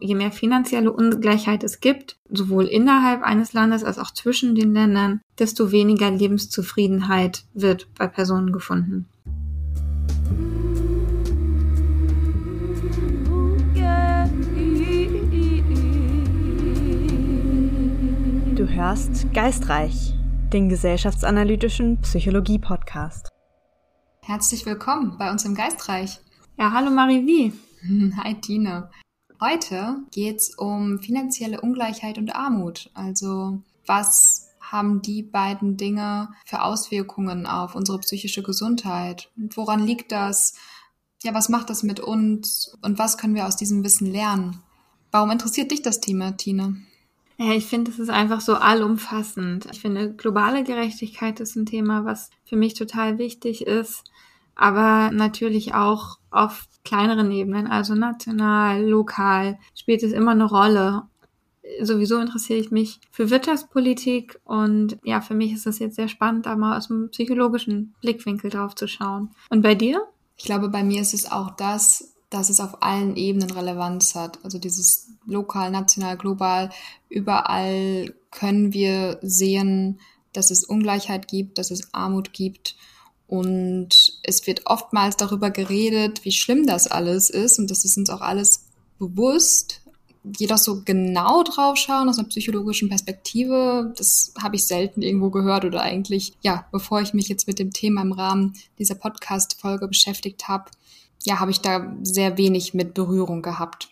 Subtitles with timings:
[0.00, 5.20] Je mehr finanzielle Ungleichheit es gibt, sowohl innerhalb eines Landes als auch zwischen den Ländern,
[5.38, 9.08] desto weniger Lebenszufriedenheit wird bei Personen gefunden.
[18.56, 20.14] Du hörst Geistreich,
[20.52, 23.28] den gesellschaftsanalytischen Psychologie-Podcast.
[24.22, 26.20] Herzlich willkommen bei uns im Geistreich.
[26.58, 27.52] Ja, hallo Marivi.
[28.24, 28.90] Hi Tina.
[29.40, 32.90] Heute geht es um finanzielle Ungleichheit und Armut.
[32.94, 39.30] Also was haben die beiden Dinge für Auswirkungen auf unsere psychische Gesundheit?
[39.36, 40.54] Und woran liegt das?
[41.22, 42.76] Ja, was macht das mit uns?
[42.82, 44.60] Und was können wir aus diesem Wissen lernen?
[45.10, 46.74] Warum interessiert dich das Thema, Tina?
[47.36, 49.66] Ja, ich finde, es ist einfach so allumfassend.
[49.72, 54.04] Ich finde, globale Gerechtigkeit ist ein Thema, was für mich total wichtig ist
[54.56, 61.02] aber natürlich auch auf kleineren Ebenen, also national, lokal, spielt es immer eine Rolle.
[61.80, 66.46] Sowieso interessiere ich mich für Wirtschaftspolitik und ja, für mich ist es jetzt sehr spannend,
[66.46, 69.30] da mal aus dem psychologischen Blickwinkel drauf zu schauen.
[69.48, 70.02] Und bei dir?
[70.36, 74.44] Ich glaube, bei mir ist es auch das, dass es auf allen Ebenen Relevanz hat.
[74.44, 76.70] Also dieses lokal, national, global,
[77.08, 80.00] überall können wir sehen,
[80.32, 82.76] dass es Ungleichheit gibt, dass es Armut gibt
[83.34, 83.88] und
[84.22, 87.58] es wird oftmals darüber geredet, wie schlimm das alles ist.
[87.58, 88.66] Und das ist uns auch alles
[89.00, 89.80] bewusst.
[90.38, 95.64] Jedoch so genau drauf schauen aus einer psychologischen Perspektive, das habe ich selten irgendwo gehört
[95.64, 100.46] oder eigentlich, ja, bevor ich mich jetzt mit dem Thema im Rahmen dieser Podcast-Folge beschäftigt
[100.46, 100.70] habe,
[101.24, 103.88] ja, habe ich da sehr wenig mit Berührung gehabt.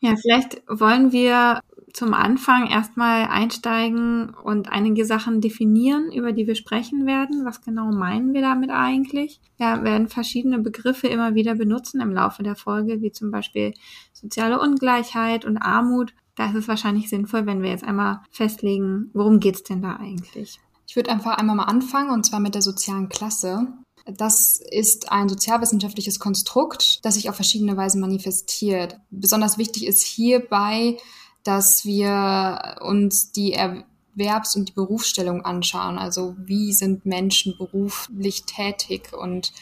[0.00, 1.60] Ja, vielleicht wollen wir
[1.94, 7.44] zum Anfang erstmal einsteigen und einige Sachen definieren, über die wir sprechen werden.
[7.44, 9.40] Was genau meinen wir damit eigentlich?
[9.58, 13.74] Wir werden verschiedene Begriffe immer wieder benutzen im Laufe der Folge, wie zum Beispiel
[14.12, 16.14] soziale Ungleichheit und Armut.
[16.34, 20.58] Da ist es wahrscheinlich sinnvoll, wenn wir jetzt einmal festlegen, worum geht's denn da eigentlich?
[20.88, 23.68] Ich würde einfach einmal mal anfangen, und zwar mit der sozialen Klasse.
[24.06, 28.98] Das ist ein sozialwissenschaftliches Konstrukt, das sich auf verschiedene Weisen manifestiert.
[29.10, 30.98] Besonders wichtig ist hierbei,
[31.44, 35.98] dass wir uns die Erwerbs- und die Berufsstellung anschauen.
[35.98, 39.52] Also wie sind Menschen beruflich tätig und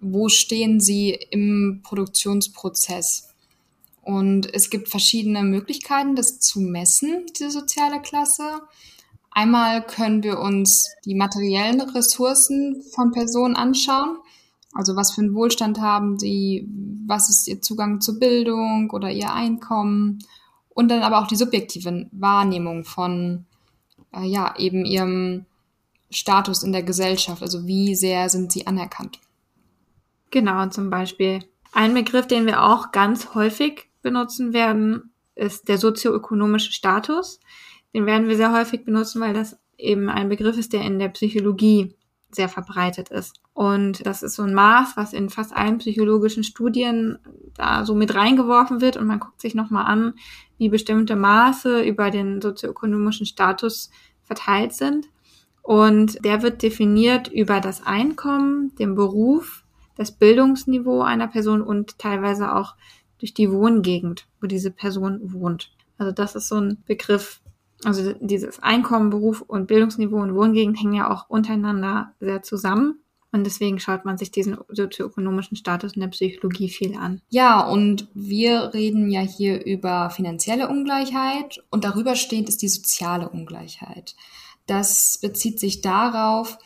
[0.00, 3.30] wo stehen sie im Produktionsprozess?
[4.02, 8.60] Und es gibt verschiedene Möglichkeiten, das zu messen, diese soziale Klasse.
[9.30, 14.18] Einmal können wir uns die materiellen Ressourcen von Personen anschauen.
[14.72, 16.68] Also was für einen Wohlstand haben sie,
[17.06, 20.20] was ist ihr Zugang zur Bildung oder ihr Einkommen
[20.76, 23.46] und dann aber auch die subjektive Wahrnehmung von,
[24.12, 25.46] äh, ja, eben ihrem
[26.10, 29.18] Status in der Gesellschaft, also wie sehr sind sie anerkannt.
[30.30, 31.42] Genau, zum Beispiel.
[31.72, 37.40] Ein Begriff, den wir auch ganz häufig benutzen werden, ist der sozioökonomische Status.
[37.94, 41.08] Den werden wir sehr häufig benutzen, weil das eben ein Begriff ist, der in der
[41.08, 41.94] Psychologie
[42.30, 43.40] sehr verbreitet ist.
[43.54, 47.18] Und das ist so ein Maß, was in fast allen psychologischen Studien
[47.54, 50.14] da so mit reingeworfen wird und man guckt sich nochmal an,
[50.58, 53.90] wie bestimmte Maße über den sozioökonomischen Status
[54.22, 55.06] verteilt sind.
[55.62, 59.64] Und der wird definiert über das Einkommen, den Beruf,
[59.96, 62.76] das Bildungsniveau einer Person und teilweise auch
[63.18, 65.72] durch die Wohngegend, wo diese Person wohnt.
[65.98, 67.40] Also das ist so ein Begriff.
[67.84, 73.00] Also dieses Einkommen, Beruf und Bildungsniveau und Wohngegend hängen ja auch untereinander sehr zusammen.
[73.36, 77.20] Und deswegen schaut man sich diesen sozioökonomischen Status in der Psychologie viel an.
[77.28, 83.28] Ja, und wir reden ja hier über finanzielle Ungleichheit und darüber stehend ist die soziale
[83.28, 84.16] Ungleichheit.
[84.66, 86.56] Das bezieht sich darauf,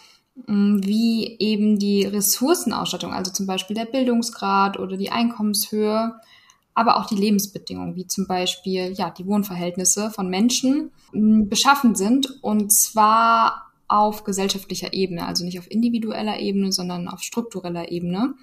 [0.47, 6.15] hm, wie eben die Ressourcenausstattung, also zum Beispiel der Bildungsgrad oder die Einkommenshöhe,
[6.75, 12.39] aber auch die Lebensbedingungen, wie zum Beispiel ja die Wohnverhältnisse von Menschen hm, beschaffen sind
[12.43, 18.35] und zwar auf gesellschaftlicher Ebene, also nicht auf individueller Ebene, sondern auf struktureller Ebene.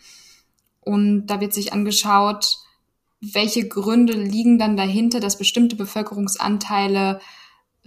[0.81, 2.57] Und da wird sich angeschaut,
[3.19, 7.19] welche Gründe liegen dann dahinter, dass bestimmte Bevölkerungsanteile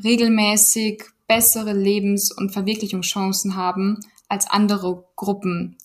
[0.03, 5.77] regelmäßig bessere Lebens- und Verwirklichungschancen haben als andere Gruppen,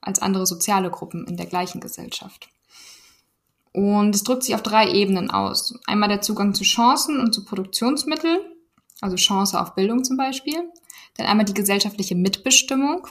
[0.00, 2.48] als andere soziale Gruppen in der gleichen Gesellschaft.
[3.72, 5.74] Und es drückt sich auf drei Ebenen aus.
[5.86, 8.38] Einmal der Zugang zu Chancen und zu Produktionsmitteln,
[9.00, 10.70] also Chance auf Bildung zum Beispiel.
[11.16, 13.06] Dann einmal die gesellschaftliche Mitbestimmung,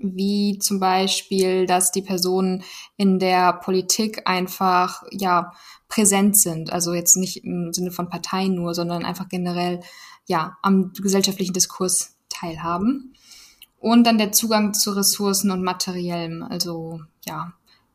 [0.00, 2.62] wie zum Beispiel, dass die Personen
[2.96, 5.52] in der Politik einfach, ja,
[5.88, 6.72] präsent sind.
[6.72, 9.80] Also jetzt nicht im Sinne von Parteien nur, sondern einfach generell,
[10.26, 13.14] ja, am gesellschaftlichen Diskurs teilhaben.
[13.78, 17.52] Und dann der Zugang zu Ressourcen und Materiellem, also, ja,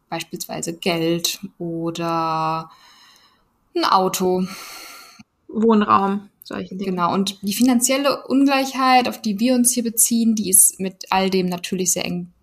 [0.10, 2.72] beispielsweise Geld oder
[3.76, 4.48] ein Auto.
[5.48, 6.92] Wohnraum, solche Dinge.
[6.92, 7.14] Genau.
[7.14, 11.48] Und die finanzielle Ungleichheit, auf die wir uns hier beziehen, die ist mit all dem
[11.48, 12.34] natürlich sehr eng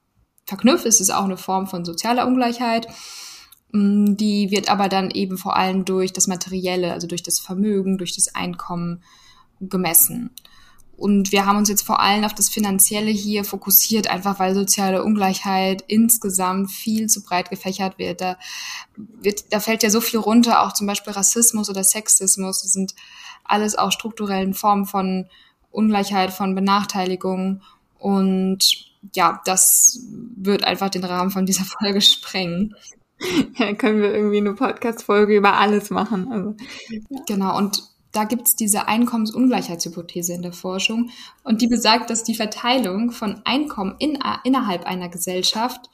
[0.47, 0.87] verknüpft.
[0.87, 2.89] Es ist auch eine Form von sozialer Ungleichheit.
[3.73, 7.99] Mm, die wird aber dann eben vor allem durch das Materielle, also durch das Vermögen,
[7.99, 9.03] durch das Einkommen
[9.61, 10.31] gemessen.
[11.01, 15.03] Und wir haben uns jetzt vor allem auf das Finanzielle hier fokussiert, einfach weil soziale
[15.03, 18.21] Ungleichheit insgesamt viel zu breit gefächert wird.
[18.21, 18.37] Da,
[18.97, 22.61] wird, da fällt ja so viel runter, auch zum Beispiel Rassismus oder Sexismus.
[22.63, 22.95] Das sind
[23.51, 25.27] alles auch strukturellen Formen von
[25.71, 27.63] Ungleichheit, von Benachteiligung.
[27.99, 30.01] Und ja, das
[30.37, 32.75] wird einfach den Rahmen von dieser Folge sprengen.
[33.57, 36.33] Ja, können wir irgendwie eine Podcast-Folge über alles machen.
[36.33, 36.55] Also,
[36.89, 37.21] ja.
[37.27, 37.83] Genau, und
[38.13, 41.11] da gibt es diese Einkommensungleichheitshypothese in der Forschung
[41.45, 45.91] und die besagt, dass die Verteilung von Einkommen in, innerhalb einer Gesellschaft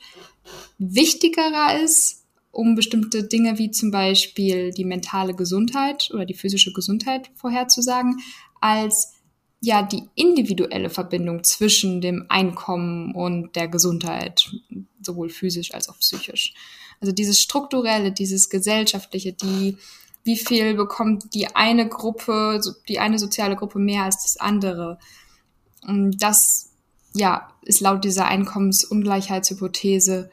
[0.79, 2.26] wichtigerer ist,
[2.57, 8.17] um bestimmte Dinge wie zum Beispiel die mentale Gesundheit oder die physische Gesundheit vorherzusagen,
[8.63, 9.13] als
[9.61, 14.51] ja die individuelle Verbindung zwischen dem Einkommen und der Gesundheit,
[15.03, 16.55] sowohl physisch als auch psychisch.
[16.99, 19.77] Also dieses strukturelle, dieses gesellschaftliche, die
[20.25, 24.99] wie viel bekommt die eine Gruppe, die eine soziale Gruppe mehr als das andere.
[25.87, 26.73] Das,
[27.15, 30.31] ja, ist laut dieser Einkommensungleichheitshypothese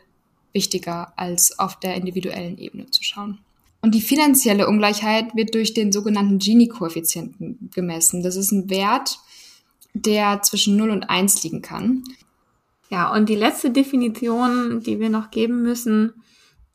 [0.54, 3.40] wichtiger, als auf der individuellen Ebene zu schauen.
[3.82, 8.24] Und die finanzielle Ungleichheit wird durch den sogenannten Gini-Koeffizienten gemessen.
[8.24, 9.20] Das ist ein Wert,
[9.94, 12.04] der zwischen 0 und 1 liegen kann.
[12.90, 16.14] Ja, und die letzte Definition, die wir noch geben müssen,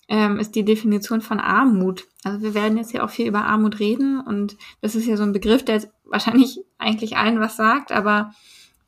[0.08, 2.06] ähm, ist die Definition von Armut.
[2.24, 5.22] Also wir werden jetzt ja auch viel über Armut reden und das ist ja so
[5.22, 8.34] ein Begriff, der wahrscheinlich eigentlich allen was sagt, aber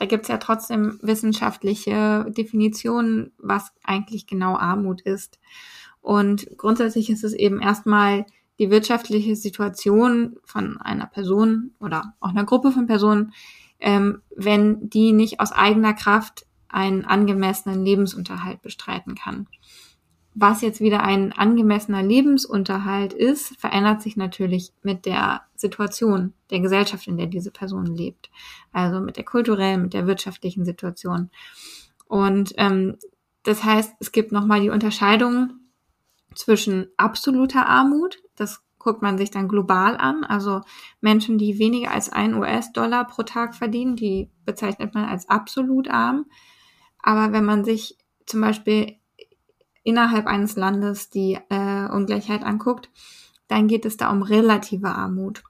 [0.00, 5.38] da gibt's ja trotzdem wissenschaftliche Definitionen, was eigentlich genau Armut ist.
[6.00, 8.24] Und grundsätzlich ist es eben erstmal
[8.58, 13.34] die wirtschaftliche Situation von einer Person oder auch einer Gruppe von Personen,
[13.78, 19.48] ähm, wenn die nicht aus eigener Kraft einen angemessenen Lebensunterhalt bestreiten kann
[20.40, 27.06] was jetzt wieder ein angemessener Lebensunterhalt ist, verändert sich natürlich mit der Situation der Gesellschaft,
[27.06, 28.30] in der diese Person lebt.
[28.72, 31.30] Also mit der kulturellen, mit der wirtschaftlichen Situation.
[32.08, 32.96] Und ähm,
[33.42, 35.52] das heißt, es gibt nochmal die Unterscheidung
[36.34, 40.62] zwischen absoluter Armut, das guckt man sich dann global an, also
[41.00, 46.26] Menschen, die weniger als ein US-Dollar pro Tag verdienen, die bezeichnet man als absolut arm.
[46.98, 48.96] Aber wenn man sich zum Beispiel
[49.82, 52.90] innerhalb eines Landes die äh, Ungleichheit anguckt,
[53.48, 55.42] dann geht es da um relative Armut.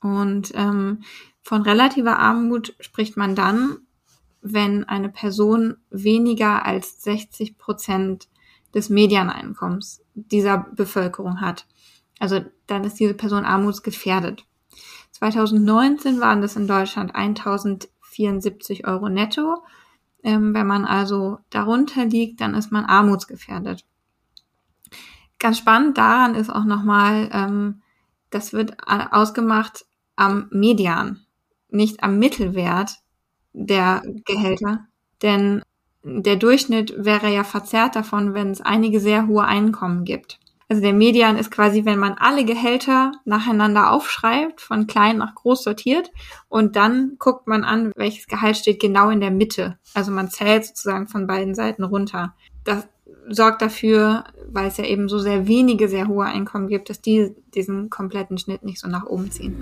[0.00, 1.02] Und ähm,
[1.42, 3.78] von relativer Armut spricht man dann,
[4.42, 8.28] wenn eine Person weniger als 60 Prozent
[8.74, 11.66] des Medianeinkommens dieser Bevölkerung hat.
[12.18, 14.44] Also dann ist diese Person armutsgefährdet.
[15.12, 19.62] 2019 waren das in Deutschland 1074 Euro netto
[20.26, 23.84] ähm, wenn man also darunter liegt, dann ist man armutsgefährdet.
[25.38, 27.82] Ganz spannend daran ist auch nochmal, ähm,
[28.30, 29.86] das wird ausgemacht
[30.16, 31.20] am Median,
[31.70, 32.96] nicht am Mittelwert
[33.52, 34.86] der Gehälter.
[35.22, 35.62] Denn
[36.02, 40.40] der Durchschnitt wäre ja verzerrt davon, wenn es einige sehr hohe Einkommen gibt.
[40.68, 45.62] Also der Median ist quasi, wenn man alle Gehälter nacheinander aufschreibt, von klein nach groß
[45.62, 46.10] sortiert
[46.48, 49.78] und dann guckt man an, welches Gehalt steht genau in der Mitte.
[49.94, 52.34] Also man zählt sozusagen von beiden Seiten runter.
[52.64, 52.88] Das
[53.28, 57.36] sorgt dafür, weil es ja eben so sehr wenige sehr hohe Einkommen gibt, dass die
[57.54, 59.54] diesen kompletten Schnitt nicht so nach oben ziehen.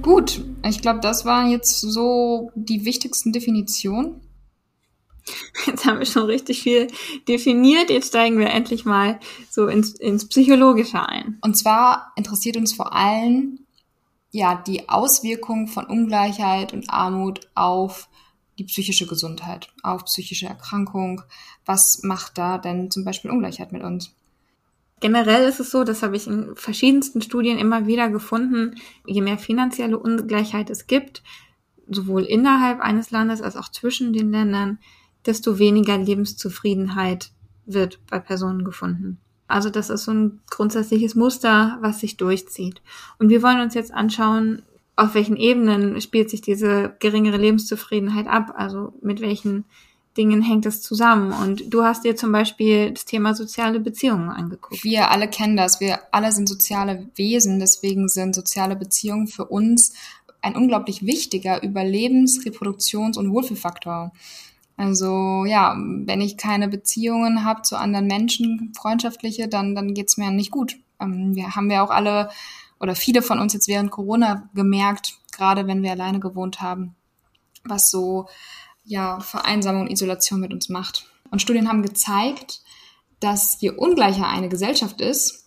[0.00, 4.22] Gut, ich glaube, das waren jetzt so die wichtigsten Definitionen.
[5.66, 6.88] Jetzt haben wir schon richtig viel
[7.28, 7.90] definiert.
[7.90, 9.18] Jetzt steigen wir endlich mal
[9.50, 11.38] so ins, ins Psychologische ein.
[11.42, 13.60] Und zwar interessiert uns vor allem
[14.30, 18.08] ja die Auswirkung von Ungleichheit und Armut auf
[18.58, 21.22] die psychische Gesundheit, auf psychische Erkrankung.
[21.64, 24.12] Was macht da denn zum Beispiel Ungleichheit mit uns?
[25.00, 29.36] Generell ist es so, das habe ich in verschiedensten Studien immer wieder gefunden, je mehr
[29.36, 31.22] finanzielle Ungleichheit es gibt,
[31.86, 34.78] sowohl innerhalb eines Landes als auch zwischen den Ländern,
[35.26, 37.30] desto weniger Lebenszufriedenheit
[37.66, 39.18] wird bei Personen gefunden.
[39.48, 42.82] Also das ist so ein grundsätzliches Muster, was sich durchzieht.
[43.18, 44.62] Und wir wollen uns jetzt anschauen,
[44.96, 48.54] auf welchen Ebenen spielt sich diese geringere Lebenszufriedenheit ab?
[48.56, 49.66] Also mit welchen
[50.16, 51.32] Dingen hängt es zusammen?
[51.32, 54.82] Und du hast dir zum Beispiel das Thema soziale Beziehungen angeguckt.
[54.82, 55.80] Wir alle kennen das.
[55.80, 57.60] Wir alle sind soziale Wesen.
[57.60, 59.92] Deswegen sind soziale Beziehungen für uns
[60.40, 64.12] ein unglaublich wichtiger Überlebens-, Reproduktions- und Wohlfühlfaktor.
[64.76, 70.30] Also ja, wenn ich keine Beziehungen habe zu anderen Menschen, freundschaftliche, dann, dann geht's mir
[70.30, 70.76] nicht gut.
[71.00, 72.30] Ähm, wir haben ja auch alle
[72.78, 76.94] oder viele von uns jetzt während Corona gemerkt, gerade wenn wir alleine gewohnt haben,
[77.64, 78.28] was so
[78.84, 81.08] ja Vereinsamung und Isolation mit uns macht.
[81.30, 82.60] Und Studien haben gezeigt,
[83.18, 85.45] dass je ungleicher eine Gesellschaft ist,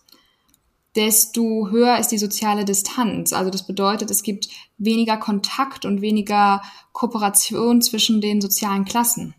[0.96, 3.32] desto höher ist die soziale Distanz.
[3.32, 9.34] Also das bedeutet, es gibt weniger Kontakt und weniger Kooperation zwischen den sozialen Klassen.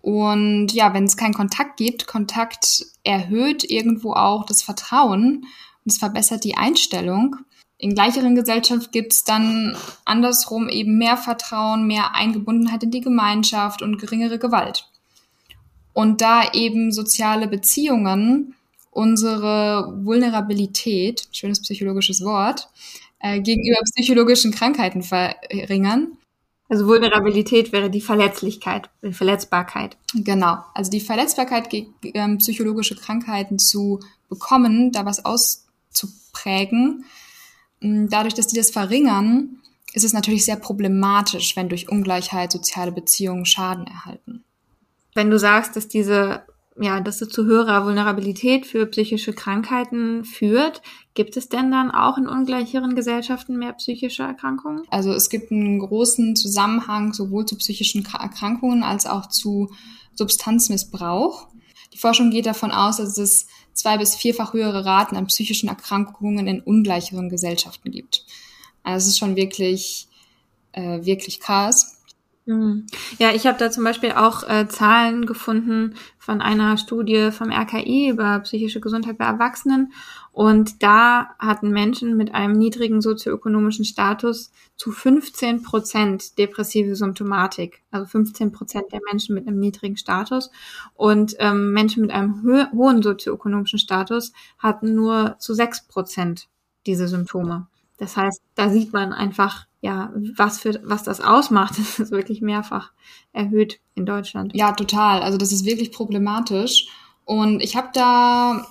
[0.00, 5.44] Und ja, wenn es keinen Kontakt gibt, Kontakt erhöht irgendwo auch das Vertrauen
[5.84, 7.36] und es verbessert die Einstellung.
[7.76, 13.82] In gleicheren Gesellschaft gibt es dann andersrum eben mehr Vertrauen, mehr Eingebundenheit in die Gemeinschaft
[13.82, 14.86] und geringere Gewalt.
[15.92, 18.54] Und da eben soziale Beziehungen
[18.90, 22.68] unsere Vulnerabilität, schönes psychologisches Wort,
[23.20, 26.16] äh, gegenüber psychologischen Krankheiten verringern.
[26.68, 29.96] Also Vulnerabilität wäre die Verletzlichkeit, die Verletzbarkeit.
[30.14, 37.04] Genau, also die Verletzbarkeit gegen ähm, psychologische Krankheiten zu bekommen, da was auszuprägen.
[37.80, 39.60] Mm, dadurch, dass die das verringern,
[39.92, 44.44] ist es natürlich sehr problematisch, wenn durch Ungleichheit soziale Beziehungen Schaden erhalten.
[45.14, 46.44] Wenn du sagst, dass diese
[46.78, 50.82] ja, dass es zu höherer Vulnerabilität für psychische Krankheiten führt.
[51.14, 54.84] Gibt es denn dann auch in ungleicheren Gesellschaften mehr psychische Erkrankungen?
[54.88, 59.70] Also es gibt einen großen Zusammenhang sowohl zu psychischen Erkrankungen als auch zu
[60.14, 61.48] Substanzmissbrauch.
[61.92, 66.46] Die Forschung geht davon aus, dass es zwei bis vierfach höhere Raten an psychischen Erkrankungen
[66.46, 68.24] in ungleicheren Gesellschaften gibt.
[68.82, 70.08] Also es ist schon wirklich,
[70.72, 71.99] äh, wirklich krass.
[72.46, 72.86] Hm.
[73.18, 78.08] Ja, ich habe da zum Beispiel auch äh, Zahlen gefunden von einer Studie vom RKI
[78.08, 79.92] über psychische Gesundheit bei Erwachsenen.
[80.32, 87.82] Und da hatten Menschen mit einem niedrigen sozioökonomischen Status zu 15 Prozent depressive Symptomatik.
[87.90, 90.50] Also 15 Prozent der Menschen mit einem niedrigen Status.
[90.94, 92.42] Und ähm, Menschen mit einem
[92.72, 96.48] hohen sozioökonomischen Status hatten nur zu 6 Prozent
[96.86, 97.66] diese Symptome.
[98.00, 102.40] Das heißt, da sieht man einfach, ja, was für, was das ausmacht, das ist wirklich
[102.40, 102.92] mehrfach
[103.32, 104.52] erhöht in Deutschland.
[104.54, 105.20] Ja, total.
[105.20, 106.88] Also das ist wirklich problematisch.
[107.26, 108.66] Und ich habe da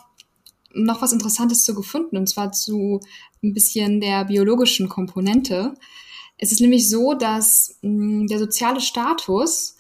[0.74, 3.00] noch was Interessantes zu gefunden, und zwar zu
[3.44, 5.76] ein bisschen der biologischen Komponente.
[6.38, 9.78] Es ist nämlich so, dass mh, hm, der soziale Status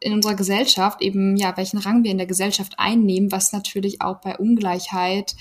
[0.00, 4.20] in unserer Gesellschaft, eben ja, welchen Rang wir in der Gesellschaft einnehmen, was natürlich auch
[4.20, 5.34] bei Ungleichheit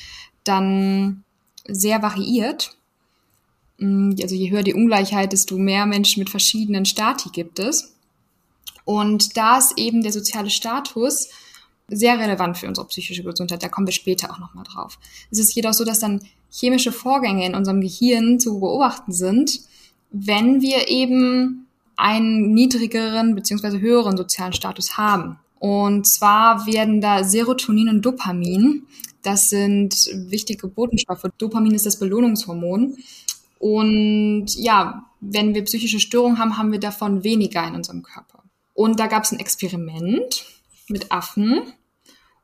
[0.45, 1.25] dann
[1.67, 2.77] sehr variiert.
[3.77, 7.95] Mm, also je höher die Ungleichheit, desto mehr Menschen mit verschiedenen Stati gibt es.
[8.83, 11.29] Und da ist eben der soziale Status
[11.87, 13.63] sehr relevant für unsere psychische Gesundheit.
[13.63, 14.99] Da kommen wir später auch nochmal drauf.
[15.31, 19.61] Es ist jedoch so, dass dann chemische Vorgänge in unserem Gehirn zu beobachten sind,
[20.11, 21.67] wenn wir eben
[21.97, 23.79] einen niedrigeren bzw.
[23.79, 25.39] höheren sozialen Status haben.
[25.59, 28.87] Und zwar werden da Serotonin und Dopamin,
[29.25, 31.25] das sind wichtige Botenstoffe.
[31.39, 32.97] Dopamin ist das Belohnungshormon.
[33.59, 38.43] Und ja, wenn wir psychische Störungen haben, haben wir davon weniger in unserem Körper.
[38.73, 40.45] Und da gab es ein Experiment
[40.87, 41.61] mit Affen.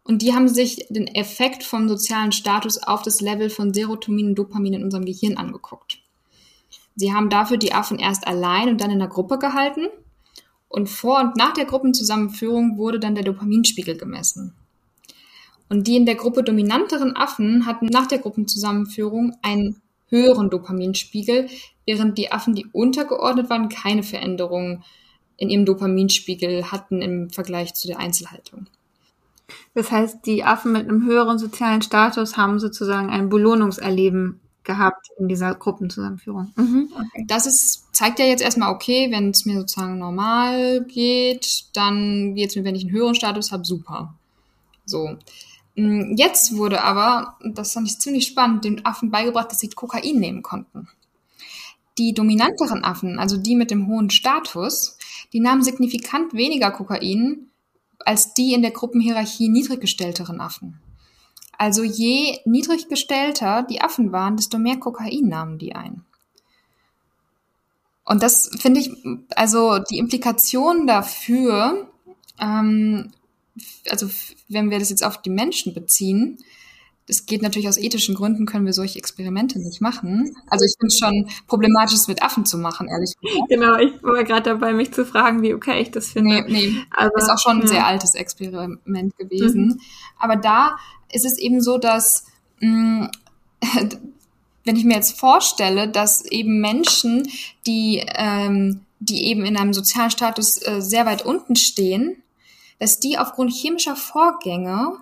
[0.03, 4.36] Und die haben sich den Effekt vom sozialen Status auf das Level von Serotonin und
[4.36, 6.00] Dopamin in unserem Gehirn angeguckt.
[6.96, 9.88] Sie haben dafür die Affen erst allein und dann in der Gruppe gehalten.
[10.68, 14.56] Und vor und nach der Gruppenzusammenführung wurde dann der Dopaminspiegel gemessen.
[15.70, 21.48] Und die in der Gruppe dominanteren Affen hatten nach der Gruppenzusammenführung einen höheren Dopaminspiegel,
[21.86, 24.84] während die Affen, die untergeordnet waren, keine Veränderungen
[25.38, 28.68] in ihrem Dopaminspiegel hatten im Vergleich zu der Einzelhaltung.
[29.74, 35.27] Das heißt, die Affen mit einem höheren sozialen Status haben sozusagen ein Belohnungserleben gehabt in
[35.27, 36.51] dieser Gruppenzusammenführung.
[36.56, 37.25] Mhm, okay.
[37.27, 42.50] Das ist, zeigt ja jetzt erstmal, okay, wenn es mir sozusagen normal geht, dann geht
[42.50, 44.13] es mir, wenn ich einen höheren Status habe, super.
[44.86, 45.18] So.
[45.75, 50.19] Mm, jetzt wurde aber, das fand ich ziemlich spannend, den Affen beigebracht, dass sie Kokain
[50.19, 50.89] nehmen konnten.
[51.97, 54.97] Die dominanteren Affen, also die mit dem hohen Status,
[55.33, 57.47] die nahmen signifikant weniger Kokain
[57.99, 60.79] als die in der Gruppenhierarchie niedriggestellteren Affen.
[61.57, 66.03] Also je niedriggestellter die Affen waren, desto mehr Kokain nahmen die ein.
[68.03, 68.91] Und das finde ich,
[69.35, 71.87] also die Implikation dafür,
[72.39, 73.11] ähm,
[73.89, 74.10] also
[74.48, 76.38] wenn wir das jetzt auf die Menschen beziehen,
[77.08, 80.38] das geht natürlich aus ethischen Gründen, können wir solche Experimente nicht machen.
[80.48, 83.50] Also ich finde es schon problematisch, es mit Affen zu machen, ehrlich gesagt.
[83.50, 86.43] Genau, ich war gerade dabei, mich zu fragen, wie okay ich das finde.
[86.43, 86.75] Nee, nee.
[86.96, 87.67] Aber, ist auch schon ein ja.
[87.67, 89.65] sehr altes Experiment gewesen.
[89.65, 89.79] Mhm.
[90.20, 90.77] Aber da
[91.12, 92.27] ist es eben so, dass
[92.60, 93.10] mh,
[94.63, 97.27] wenn ich mir jetzt vorstelle, dass eben Menschen,
[97.65, 102.20] die ähm, die eben in einem sozialen Status äh, sehr weit unten stehen,
[102.81, 104.97] dass die aufgrund chemischer Vorgänge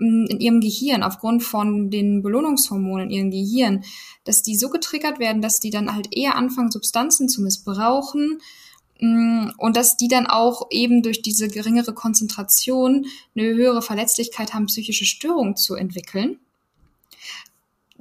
[0.00, 3.84] ähm, in ihrem Gehirn, aufgrund von den Belohnungshormonen in ihrem Gehirn,
[4.24, 8.40] dass die so getriggert werden, dass die dann halt eher anfangen, Substanzen zu missbrauchen
[9.00, 14.66] mm, und dass die dann auch eben durch diese geringere Konzentration eine höhere Verletzlichkeit haben,
[14.66, 16.40] psychische Störungen zu entwickeln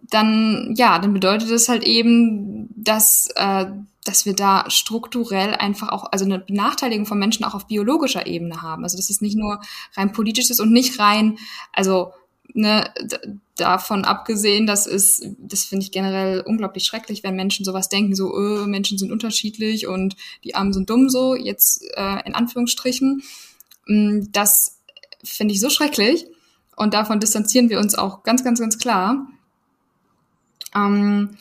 [0.09, 3.65] dann ja, dann bedeutet das halt eben, dass äh,
[4.05, 8.61] dass wir da strukturell einfach auch, also eine Benachteiligung von Menschen auch auf biologischer Ebene
[8.61, 8.83] haben.
[8.83, 9.59] Also dass es nicht nur
[9.95, 11.39] rein politisch ist und nicht rein,
[11.73, 12.13] also
[12.53, 12.87] ne,
[13.55, 18.37] davon abgesehen, das ist, das finde ich generell unglaublich schrecklich, wenn Menschen sowas denken, so
[18.37, 23.23] äh, Menschen sind unterschiedlich und die Armen sind dumm, so jetzt äh, in Anführungsstrichen.
[23.87, 24.77] Mm, das
[25.23, 26.27] finde ich so schrecklich
[26.75, 29.27] und davon distanzieren wir uns auch ganz, ganz, ganz klar.
[30.73, 31.37] Ähm,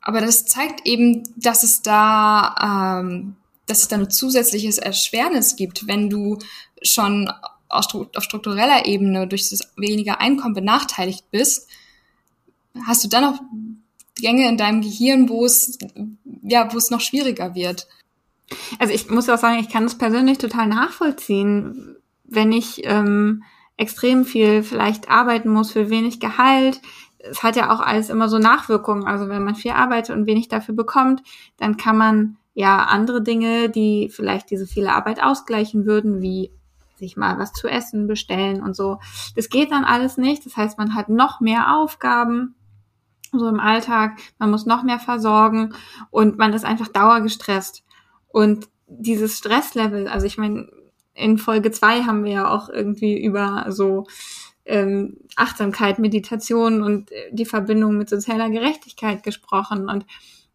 [0.00, 5.86] aber das zeigt eben, dass es da, ähm, dass es da ein zusätzliches Erschwernis gibt,
[5.86, 6.38] wenn du
[6.82, 7.30] schon
[7.70, 11.68] auf struktureller Ebene durch das weniger Einkommen benachteiligt bist,
[12.86, 13.40] hast du dann noch
[14.16, 15.78] Gänge in deinem Gehirn, wo es,
[16.42, 17.88] ja, wo es noch schwieriger wird.
[18.78, 23.42] Also ich muss auch sagen, ich kann das persönlich total nachvollziehen, wenn ich ähm,
[23.76, 26.80] extrem viel vielleicht arbeiten muss für wenig Gehalt,
[27.30, 29.04] es hat ja auch alles immer so Nachwirkungen.
[29.04, 31.22] Also wenn man viel arbeitet und wenig dafür bekommt,
[31.56, 36.52] dann kann man ja andere Dinge, die vielleicht diese viele Arbeit ausgleichen würden, wie
[36.96, 38.98] sich mal was zu essen bestellen und so.
[39.34, 40.46] Das geht dann alles nicht.
[40.46, 42.54] Das heißt, man hat noch mehr Aufgaben
[43.32, 44.18] so im Alltag.
[44.38, 45.74] Man muss noch mehr versorgen
[46.10, 47.82] und man ist einfach dauergestresst.
[48.28, 50.68] Und dieses Stresslevel, also ich meine,
[51.14, 54.06] in Folge zwei haben wir ja auch irgendwie über so
[54.64, 60.06] ähm, Achtsamkeit, Meditation und äh, die Verbindung mit sozialer Gerechtigkeit gesprochen und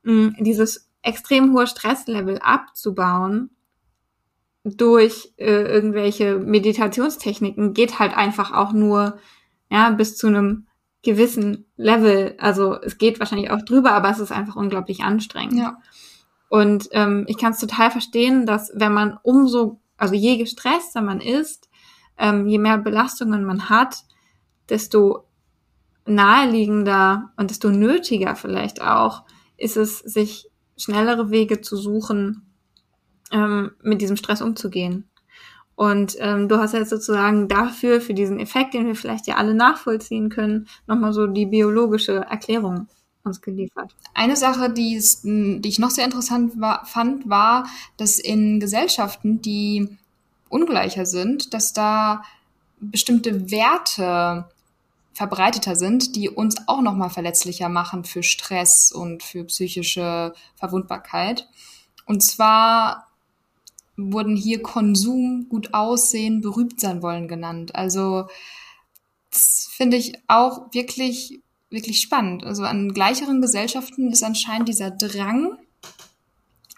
[0.04, 3.52] mh, mm, dieses extrem hohe Stresslevel abzubauen
[4.64, 9.18] durch äh, irgendwelche Meditationstechniken geht halt einfach auch nur
[9.70, 10.68] ja bis zu einem
[11.04, 12.36] gewissen Level.
[12.40, 15.60] Also es geht wahrscheinlich auch drüber, aber es ist einfach unglaublich anstrengend.
[15.60, 15.78] Ja.
[16.50, 21.22] Und ähm, ich kann es total verstehen, dass wenn man umso, also je gestresster man
[21.22, 21.69] ist,
[22.20, 24.04] ähm, je mehr Belastungen man hat,
[24.70, 25.26] desto
[26.06, 29.24] naheliegender und desto nötiger vielleicht auch
[29.58, 32.54] ist es, sich schnellere Wege zu suchen,
[33.32, 35.10] ähm, mit diesem Stress umzugehen.
[35.76, 39.54] Und ähm, du hast jetzt sozusagen dafür, für diesen Effekt, den wir vielleicht ja alle
[39.54, 42.88] nachvollziehen können, nochmal so die biologische Erklärung
[43.24, 43.96] uns geliefert.
[44.14, 49.42] Eine Sache, die, ist, die ich noch sehr interessant war, fand, war, dass in Gesellschaften,
[49.42, 49.98] die
[50.50, 52.24] ungleicher sind, dass da
[52.80, 54.50] bestimmte Werte
[55.14, 61.48] verbreiteter sind, die uns auch noch mal verletzlicher machen für Stress und für psychische Verwundbarkeit.
[62.06, 63.08] Und zwar
[63.98, 67.76] wurden hier Konsum, gut aussehen, berühmt sein wollen genannt.
[67.76, 68.28] Also
[69.30, 72.44] das finde ich auch wirklich wirklich spannend.
[72.44, 75.58] Also an gleicheren Gesellschaften ist anscheinend dieser Drang,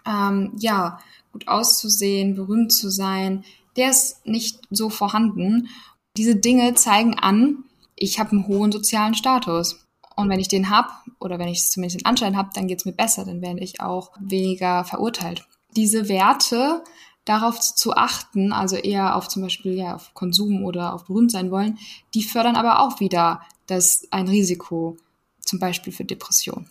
[0.06, 1.00] ähm, ja,
[1.32, 3.46] gut auszusehen, berühmt zu sein,
[3.78, 5.70] der ist nicht so vorhanden.
[6.18, 7.64] Diese Dinge zeigen an,
[7.96, 9.88] ich habe einen hohen sozialen Status.
[10.16, 12.80] Und wenn ich den habe, oder wenn ich es zumindest den Anschein habe, dann geht
[12.80, 15.48] es mir besser, dann werde ich auch weniger verurteilt.
[15.76, 16.84] Diese Werte,
[17.26, 21.52] darauf zu achten, also eher auf zum Beispiel ja, auf Konsum oder auf berühmt sein
[21.52, 21.78] wollen,
[22.14, 24.98] die fördern aber auch wieder das ein Risiko,
[25.40, 26.68] zum Beispiel für Depression.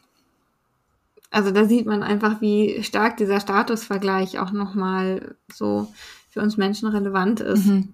[1.31, 5.93] Also da sieht man einfach, wie stark dieser Statusvergleich auch nochmal so
[6.31, 7.66] für uns Menschen relevant ist.
[7.66, 7.93] Mhm.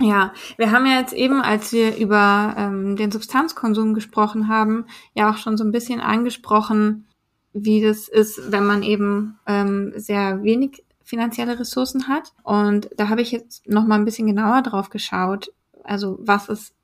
[0.00, 5.30] Ja, wir haben ja jetzt eben, als wir über ähm, den Substanzkonsum gesprochen haben, ja
[5.30, 7.06] auch schon so ein bisschen angesprochen,
[7.52, 12.32] wie das ist, wenn man eben ähm, sehr wenig finanzielle Ressourcen hat.
[12.44, 16.74] Und da habe ich jetzt noch mal ein bisschen genauer drauf geschaut, also was es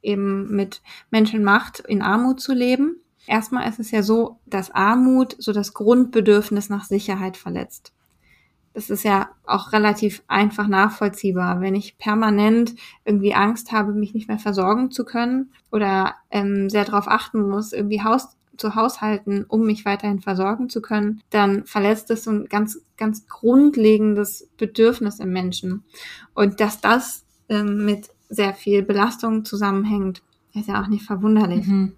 [0.00, 2.96] eben mit Menschen macht, in Armut zu leben.
[3.26, 7.93] Erstmal ist es ja so, dass Armut so das Grundbedürfnis nach Sicherheit verletzt
[8.74, 11.60] das ist ja auch relativ einfach nachvollziehbar.
[11.60, 16.84] Wenn ich permanent irgendwie Angst habe, mich nicht mehr versorgen zu können oder ähm, sehr
[16.84, 22.10] darauf achten muss, irgendwie Haus zu haushalten, um mich weiterhin versorgen zu können, dann verletzt
[22.10, 25.84] es so ein ganz, ganz grundlegendes Bedürfnis im Menschen.
[26.34, 31.66] Und dass das ähm, mit sehr viel Belastung zusammenhängt, ist ja auch nicht verwunderlich.
[31.66, 31.92] Mhm.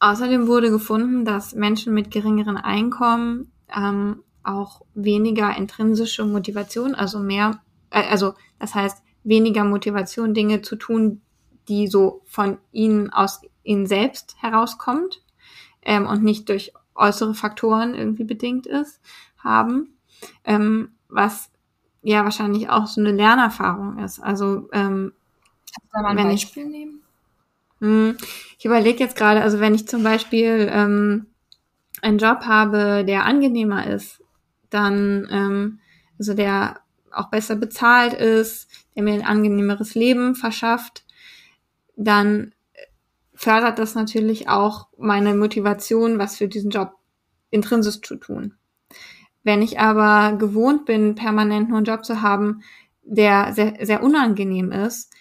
[0.00, 7.60] Außerdem wurde gefunden, dass Menschen mit geringeren Einkommen ähm, auch weniger intrinsische Motivation, also mehr,
[7.90, 11.20] äh, also das heißt weniger Motivation, Dinge zu tun,
[11.68, 15.22] die so von ihnen aus ihnen selbst herauskommt
[15.82, 19.00] ähm, und nicht durch äußere Faktoren irgendwie bedingt ist,
[19.38, 19.94] haben,
[20.44, 21.50] ähm, was
[22.02, 24.20] ja wahrscheinlich auch so eine Lernerfahrung ist.
[24.20, 25.12] Also ähm,
[25.74, 27.02] Kannst du da mal ein Beispiel ich, nehmen?
[27.80, 28.16] Hm,
[28.58, 31.26] ich überlege jetzt gerade, also wenn ich zum Beispiel ähm,
[32.02, 34.22] einen Job habe, der angenehmer ist,
[34.70, 35.80] dann ähm,
[36.18, 36.80] also der
[37.12, 41.04] auch besser bezahlt ist, der mir ein angenehmeres Leben verschafft,
[41.96, 42.54] dann
[43.34, 46.92] fördert das natürlich auch meine Motivation, was für diesen Job
[47.50, 48.54] intrinsisch zu tun.
[49.42, 52.62] Wenn ich aber gewohnt bin, permanent nur einen Job zu haben,
[53.02, 55.12] der sehr, sehr unangenehm ist,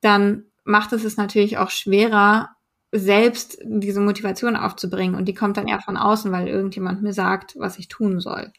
[0.00, 2.50] dann macht es es natürlich auch schwerer,
[2.92, 5.14] selbst diese Motivation aufzubringen.
[5.14, 8.52] Und die kommt dann eher von außen, weil irgendjemand mir sagt, was ich tun soll.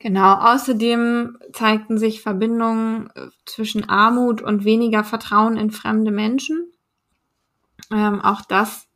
[0.00, 6.72] Genau, außerdem zeigten sich Verbindungen äh, zwischen Armut und weniger Vertrauen in fremde Menschen.
[7.90, 8.86] Ähm, auch das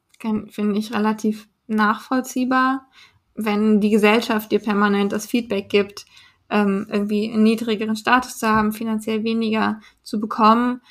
[0.51, 2.87] finde ich relativ nachvollziehbar,
[3.35, 6.05] wenn die Gesellschaft dir permanent das Feedback gibt,
[6.49, 10.83] ähm, irgendwie einen niedrigeren Status zu haben, finanziell weniger zu bekommen,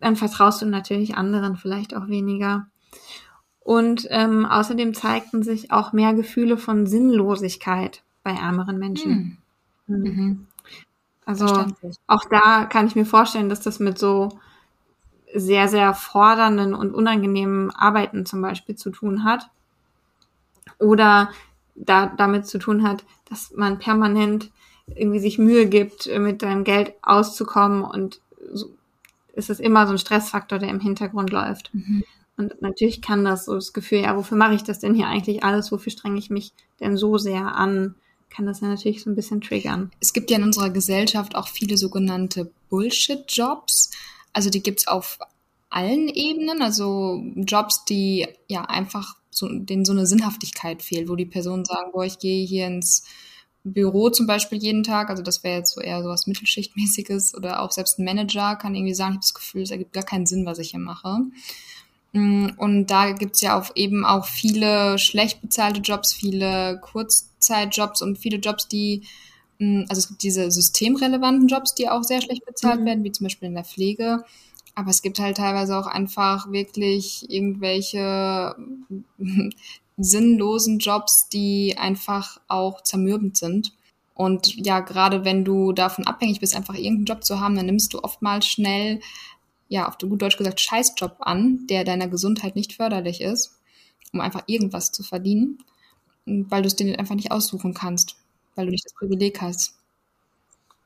[0.00, 2.68] dann vertraust du natürlich anderen vielleicht auch weniger.
[3.58, 9.38] Und ähm, außerdem zeigten sich auch mehr Gefühle von Sinnlosigkeit bei ärmeren Menschen.
[9.86, 9.98] Hm.
[9.98, 10.10] Mhm.
[10.10, 10.46] Mhm.
[11.24, 11.66] Also
[12.06, 14.40] auch da kann ich mir vorstellen, dass das mit so
[15.32, 19.48] sehr, sehr fordernden und unangenehmen Arbeiten zum Beispiel zu tun hat.
[20.78, 21.30] Oder
[21.74, 24.50] da, damit zu tun hat, dass man permanent
[24.86, 28.20] irgendwie sich Mühe gibt, mit deinem Geld auszukommen und
[28.52, 28.70] so,
[29.34, 31.72] ist es immer so ein Stressfaktor, der im Hintergrund läuft.
[31.72, 32.02] Mhm.
[32.36, 35.44] Und natürlich kann das so das Gefühl, ja, wofür mache ich das denn hier eigentlich
[35.44, 35.70] alles?
[35.70, 37.94] Wofür strenge ich mich denn so sehr an?
[38.30, 39.90] Kann das ja natürlich so ein bisschen triggern.
[40.00, 43.90] Es gibt ja in unserer Gesellschaft auch viele sogenannte Bullshit-Jobs.
[44.32, 45.18] Also die gibt's auf
[45.68, 46.62] allen Ebenen.
[46.62, 51.92] Also Jobs, die ja einfach so, denen so eine Sinnhaftigkeit fehlt, wo die Personen sagen,
[51.92, 53.04] boah, ich gehe hier ins
[53.62, 57.60] Büro zum Beispiel jeden Tag, also das wäre jetzt so eher so was Mittelschichtmäßiges oder
[57.60, 60.26] auch selbst ein Manager kann irgendwie sagen, ich habe das Gefühl, es ergibt gar keinen
[60.26, 61.18] Sinn, was ich hier mache.
[62.12, 66.80] Mm, und da gibt's ja auch eben auch viele schlecht bezahlte Jobs, viele
[67.40, 69.02] Kurzzeitjobs und viele Jobs, die,
[69.58, 72.86] mm, also es gibt diese systemrelevanten Jobs, die auch sehr schlecht bezahlt mhm.
[72.86, 74.24] werden, wie zum Beispiel in der Pflege.
[74.74, 78.54] Aber es gibt halt teilweise auch einfach wirklich irgendwelche
[79.96, 83.72] sinnlosen Jobs, die einfach auch zermürbend sind.
[84.14, 87.94] Und ja, gerade wenn du davon abhängig bist, einfach irgendeinen Job zu haben, dann nimmst
[87.94, 89.00] du oftmals schnell,
[89.68, 93.58] ja, auf gut Deutsch gesagt, Scheißjob an, der deiner Gesundheit nicht förderlich ist,
[94.12, 95.58] um einfach irgendwas zu verdienen,
[96.48, 98.16] weil du es dir einfach nicht aussuchen kannst,
[98.54, 99.74] weil du nicht das Privileg hast.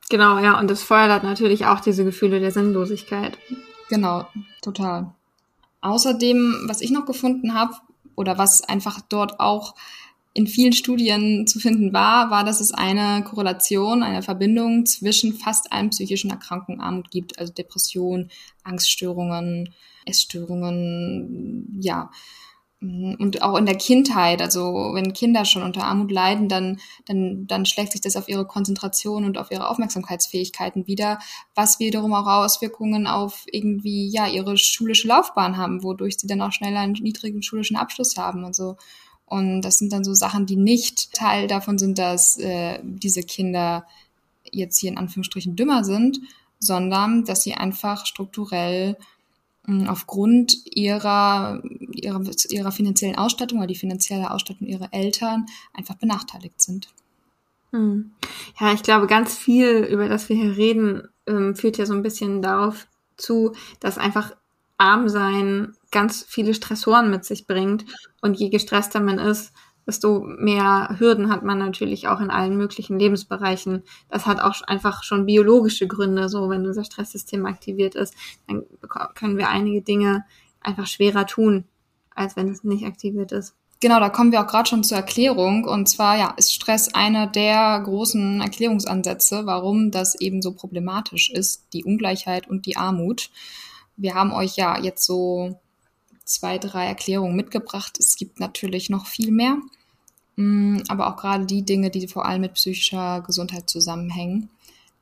[0.09, 3.37] Genau, ja, und das fördert natürlich auch diese Gefühle der Sinnlosigkeit.
[3.89, 4.27] Genau,
[4.61, 5.11] total.
[5.81, 7.75] Außerdem, was ich noch gefunden habe,
[8.15, 9.75] oder was einfach dort auch
[10.33, 15.71] in vielen Studien zu finden war, war, dass es eine Korrelation, eine Verbindung zwischen fast
[15.71, 18.29] allen psychischen Erkrankungen Armut gibt, also Depression,
[18.63, 19.73] Angststörungen,
[20.05, 22.11] Essstörungen, ja,
[22.81, 27.65] und auch in der Kindheit, also wenn Kinder schon unter Armut leiden, dann, dann, dann
[27.65, 31.19] schlägt sich das auf ihre Konzentration und auf ihre Aufmerksamkeitsfähigkeiten wieder,
[31.55, 36.51] was wiederum auch Auswirkungen auf irgendwie, ja, ihre schulische Laufbahn haben, wodurch sie dann auch
[36.51, 38.75] schneller einen niedrigen schulischen Abschluss haben und so.
[39.25, 43.87] Und das sind dann so Sachen, die nicht Teil davon sind, dass äh, diese Kinder
[44.51, 46.19] jetzt hier in Anführungsstrichen dümmer sind,
[46.59, 48.97] sondern dass sie einfach strukturell
[49.87, 56.89] aufgrund ihrer, ihrer, ihrer finanziellen Ausstattung oder die finanzielle Ausstattung ihrer Eltern einfach benachteiligt sind.
[57.71, 58.11] Hm.
[58.59, 62.03] Ja, ich glaube, ganz viel, über das wir hier reden, ähm, führt ja so ein
[62.03, 64.35] bisschen darauf zu, dass einfach
[64.77, 67.85] arm sein ganz viele Stressoren mit sich bringt.
[68.21, 69.53] Und je gestresster man ist,
[69.87, 73.83] desto mehr Hürden hat man natürlich auch in allen möglichen Lebensbereichen.
[74.09, 76.29] Das hat auch einfach schon biologische Gründe.
[76.29, 78.15] So, wenn unser Stresssystem aktiviert ist,
[78.47, 78.63] dann
[79.13, 80.25] können wir einige Dinge
[80.59, 81.65] einfach schwerer tun,
[82.13, 83.55] als wenn es nicht aktiviert ist.
[83.81, 85.65] Genau, da kommen wir auch gerade schon zur Erklärung.
[85.65, 91.67] Und zwar, ja, ist Stress einer der großen Erklärungsansätze, warum das eben so problematisch ist,
[91.73, 93.29] die Ungleichheit und die Armut.
[93.97, 95.59] Wir haben euch ja jetzt so
[96.25, 97.97] zwei, drei Erklärungen mitgebracht.
[97.99, 99.57] Es gibt natürlich noch viel mehr,
[100.35, 104.49] mm, aber auch gerade die Dinge, die vor allem mit psychischer Gesundheit zusammenhängen.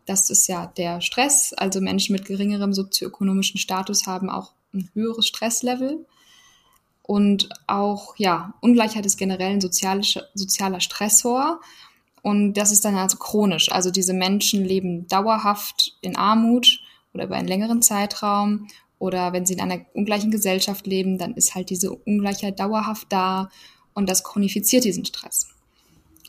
[0.06, 1.54] Das ist ja der Stress.
[1.54, 6.06] Also Menschen mit geringerem sozioökonomischen Status haben auch ein höheres Stresslevel.
[7.04, 11.62] Und auch, ja, Ungleichheit ist generell ein sozialer Stressor.
[12.22, 13.72] Und das ist dann also chronisch.
[13.72, 16.80] Also diese Menschen leben dauerhaft in Armut
[17.14, 18.68] oder über einen längeren Zeitraum
[19.04, 23.50] oder wenn sie in einer ungleichen Gesellschaft leben, dann ist halt diese Ungleichheit dauerhaft da
[23.94, 25.50] und das chronifiziert diesen Stress.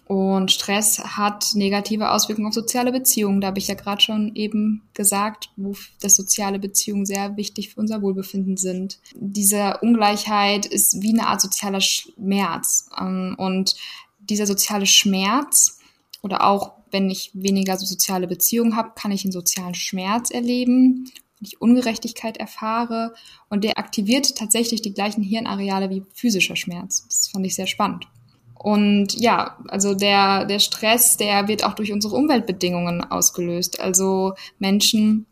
[0.09, 3.41] Und Stress hat negative Auswirkungen auf soziale Beziehungen.
[3.41, 7.81] Da habe ich ja gerade schon eben gesagt, wo das soziale Beziehungen sehr wichtig für
[7.81, 8.99] unser Wohlbefinden sind.
[9.15, 12.91] Diese Ungleichheit ist wie eine Art sozialer Schmerz.
[13.01, 13.77] Ähm, und
[14.19, 15.79] dieser soziale Schmerz
[16.23, 21.11] oder auch wenn ich weniger so soziale Beziehungen habe, kann ich einen sozialen Schmerz erleben,
[21.45, 23.15] wenn ich Ungerechtigkeit erfahre.
[23.49, 27.05] Und der aktiviert tatsächlich die gleichen Hirnareale wie physischer Schmerz.
[27.07, 28.07] Das fand ich sehr spannend.
[28.55, 33.79] Und ja, also der, der Stress, der wird auch durch unsere Umweltbedingungen ausgelöst.
[33.79, 35.27] Also Menschen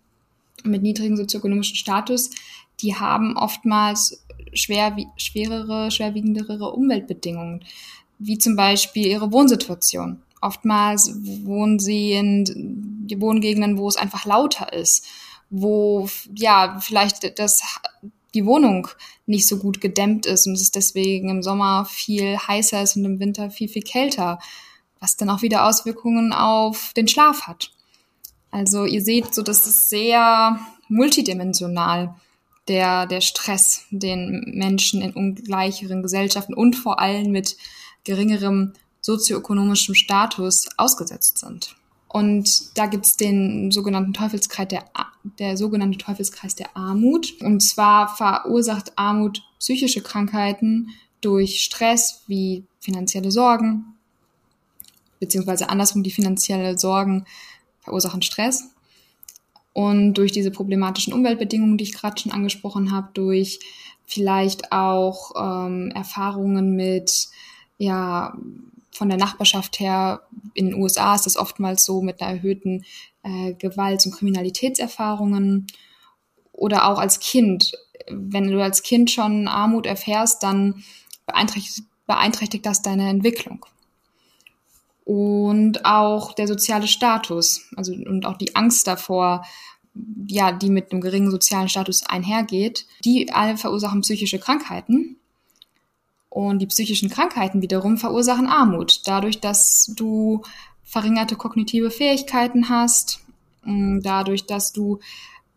[0.65, 2.31] mit niedrigem sozioökonomischen Status,
[2.81, 4.23] die haben oftmals
[4.53, 7.65] schwer, schwerere, schwerwiegendere Umweltbedingungen,
[8.19, 10.21] wie zum Beispiel ihre Wohnsituation.
[10.43, 15.07] Oftmals wohnen sie in Wohngegenden, wo es einfach lauter ist,
[15.53, 17.63] wo ja vielleicht das
[18.35, 18.89] die Wohnung
[19.27, 23.21] nicht so gut gedämmt ist und es deswegen im Sommer viel heißer ist und im
[23.21, 24.39] Winter viel, viel kälter,
[25.01, 27.71] was dann auch wieder Auswirkungen auf den Schlaf hat.
[28.51, 32.15] Also ihr seht so, das ist sehr multidimensional,
[32.69, 37.57] der, der Stress, den Menschen in ungleicheren Gesellschaften und vor allem mit
[38.05, 41.75] geringerem sozioökonomischem Status ausgesetzt sind.
[42.13, 44.85] Und da gibt's den sogenannten Teufelskreis der,
[45.39, 47.41] der sogenannte Teufelskreis der Armut.
[47.41, 50.91] Und zwar verursacht Armut psychische Krankheiten
[51.23, 53.95] durch Stress wie finanzielle Sorgen,
[55.21, 57.25] beziehungsweise andersrum die finanzielle Sorgen
[57.81, 58.65] verursachen Stress.
[59.73, 63.59] Und durch diese problematischen Umweltbedingungen, die ich gerade schon angesprochen habe, durch
[64.05, 67.29] vielleicht auch ähm, Erfahrungen mit
[67.79, 68.37] ja
[68.93, 70.23] von der Nachbarschaft her,
[70.55, 72.85] in den USA ist das oftmals so mit einer erhöhten
[73.23, 75.67] äh, Gewalt- und Kriminalitätserfahrungen
[76.53, 77.73] oder auch als Kind.
[78.09, 80.85] Wenn du als Kind schon Armut erfährst, dann
[81.27, 83.65] beeinträchtigt, beeinträchtigt das deine Entwicklung.
[85.05, 89.45] Und auch der soziale Status, also und auch die Angst davor,
[90.27, 95.17] ja, die mit einem geringen sozialen Status einhergeht, die alle verursachen psychische Krankheiten.
[96.33, 100.41] Und die psychischen Krankheiten wiederum verursachen Armut, dadurch, dass du
[100.83, 103.21] verringerte kognitive Fähigkeiten hast,
[103.65, 104.99] mm, dadurch, dass du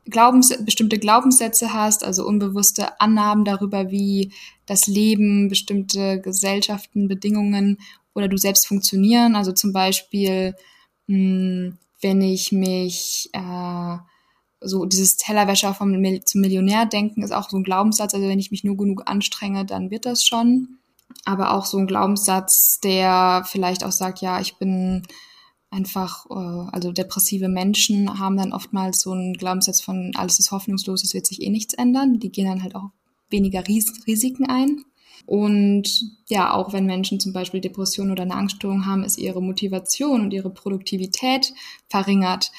[0.03, 4.33] Glaubens bestimmte Glaubenssätze hast, also unbewusste Annahmen darüber, wie
[4.65, 7.77] das Leben, bestimmte Gesellschaften, Bedingungen
[8.13, 9.37] oder du selbst funktionieren.
[9.37, 10.55] Also zum Beispiel,
[11.07, 11.69] mm,
[12.01, 13.97] wenn ich mich äh,
[14.65, 15.93] so dieses Tellerwäscher vom
[16.25, 18.13] zum Millionär denken ist auch so ein Glaubenssatz.
[18.13, 20.79] Also wenn ich mich nur genug anstrenge, dann wird das schon.
[21.23, 25.03] Aber auch so ein Glaubenssatz, der vielleicht auch sagt, ja, ich bin
[25.69, 31.03] einfach, äh, also depressive Menschen haben dann oftmals so einen Glaubenssatz von alles ist hoffnungslos,
[31.03, 32.19] es wird sich eh nichts ändern.
[32.19, 32.89] Die gehen dann halt auch
[33.29, 34.83] weniger Ries Risiken ein.
[35.25, 35.87] Und
[36.27, 40.33] ja, auch wenn Menschen zum Beispiel Depressionen oder eine Angststörung haben, ist ihre Motivation und
[40.33, 41.53] ihre Produktivität
[41.89, 42.51] verringert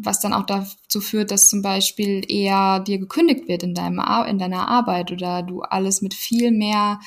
[0.00, 4.38] was dann auch dazu führt, dass zum Beispiel eher dir gekündigt wird in, deinem in
[4.38, 7.00] deiner Arbeit oder du alles mit viel mehr,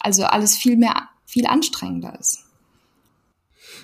[0.00, 2.44] also alles viel mehr, viel anstrengender ist.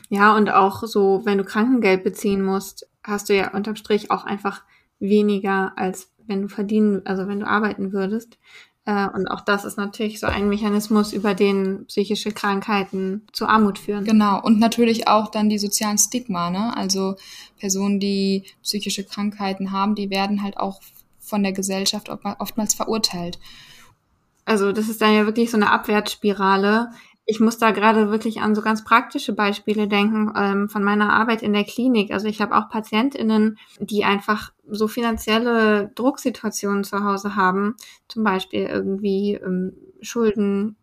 [0.08, 4.24] Ja, und auch so, wenn du Krankengeld beziehen musst, hast du ja unterm Strich auch
[4.24, 4.62] einfach
[4.98, 8.38] weniger, als wenn du verdienen, also wenn du arbeiten würdest.
[8.88, 13.78] Äh, und auch das ist natürlich so ein Mechanismus, über den psychische Krankheiten zu Armut
[13.78, 14.06] führen.
[14.06, 14.40] Genau.
[14.40, 16.74] Und natürlich auch dann die sozialen Stigma, ne?
[16.74, 17.16] Also
[17.58, 20.80] Personen, die psychische Krankheiten haben, die werden halt auch
[21.20, 23.38] von der Gesellschaft oftmals verurteilt.
[24.46, 26.88] Also das ist dann ja wirklich so eine Abwärtsspirale,
[27.30, 31.42] ich muss da gerade wirklich an so ganz praktische Beispiele denken ähm, von meiner Arbeit
[31.42, 32.10] in der Klinik.
[32.10, 37.76] Also ich habe auch PatientInnen, die einfach so finanzielle Drucksituationen zu Hause haben,
[38.08, 40.76] zum Beispiel irgendwie ähm, Schulden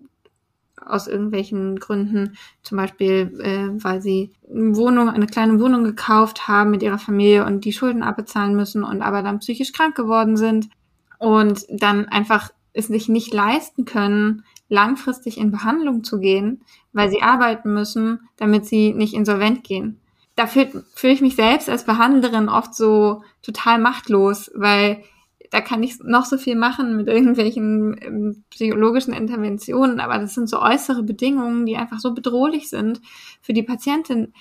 [0.80, 6.70] aus irgendwelchen Gründen, zum Beispiel, äh, weil sie eine Wohnung, eine kleine Wohnung gekauft haben
[6.70, 10.70] mit ihrer Familie und die Schulden abbezahlen müssen und aber dann psychisch krank geworden sind.
[11.18, 16.62] Und dann einfach es sich nicht leisten können, langfristig in Behandlung zu gehen,
[16.94, 20.00] weil sie arbeiten müssen, damit sie nicht insolvent gehen.
[20.36, 25.04] Da fühle fühl ich mich selbst als Behandlerin oft so total machtlos, weil
[25.52, 30.50] da kann ich noch so viel machen mit irgendwelchen ähm, psychologischen Interventionen, aber das sind
[30.50, 33.02] so äußere Bedingungen, die einfach so bedrohlich sind
[33.42, 34.34] für die Patientin,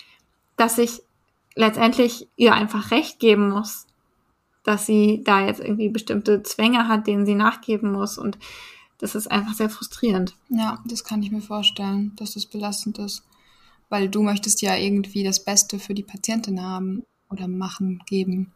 [0.56, 1.02] dass ich
[1.54, 3.86] letztendlich ihr einfach recht geben muss,
[4.64, 8.38] dass sie da jetzt irgendwie bestimmte Zwänge hat, denen sie nachgeben muss und
[8.98, 10.34] das ist einfach sehr frustrierend.
[10.48, 13.22] Ja, das kann ich mir vorstellen, dass das belastend ist.
[13.88, 18.52] Weil du möchtest ja irgendwie das Beste für die Patientin haben oder machen, geben.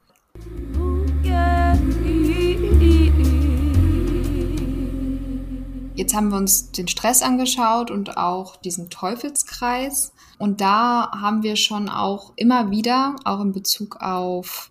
[5.94, 10.12] Jetzt haben wir uns den Stress angeschaut und auch diesen Teufelskreis.
[10.38, 14.70] Und da haben wir schon auch immer wieder, auch in Bezug auf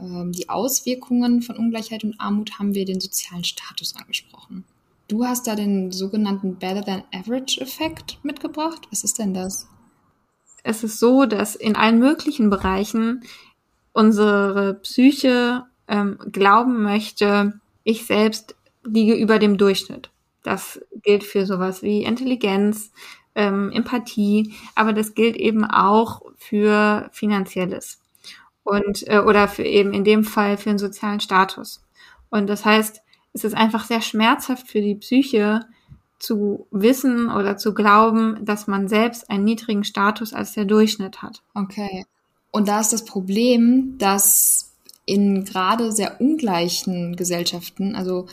[0.00, 4.64] ähm, die Auswirkungen von Ungleichheit und Armut, haben wir den sozialen Status angesprochen.
[5.08, 8.88] Du hast da den sogenannten Better Than Average Effekt mitgebracht.
[8.90, 9.68] Was ist denn das?
[10.64, 13.22] Es ist so, dass in allen möglichen Bereichen
[13.92, 20.10] unsere Psyche ähm, glauben möchte, ich selbst liege über dem Durchschnitt.
[20.42, 22.90] Das gilt für sowas wie Intelligenz,
[23.36, 28.00] ähm, Empathie, aber das gilt eben auch für Finanzielles
[28.64, 31.84] und äh, oder für eben in dem Fall für den sozialen Status.
[32.28, 33.02] Und das heißt,
[33.36, 35.60] es ist einfach sehr schmerzhaft für die Psyche
[36.18, 41.42] zu wissen oder zu glauben, dass man selbst einen niedrigen Status als der Durchschnitt hat.
[41.54, 42.06] Okay.
[42.50, 44.72] Und da ist das Problem, dass
[45.04, 48.26] in gerade sehr ungleichen Gesellschaften, also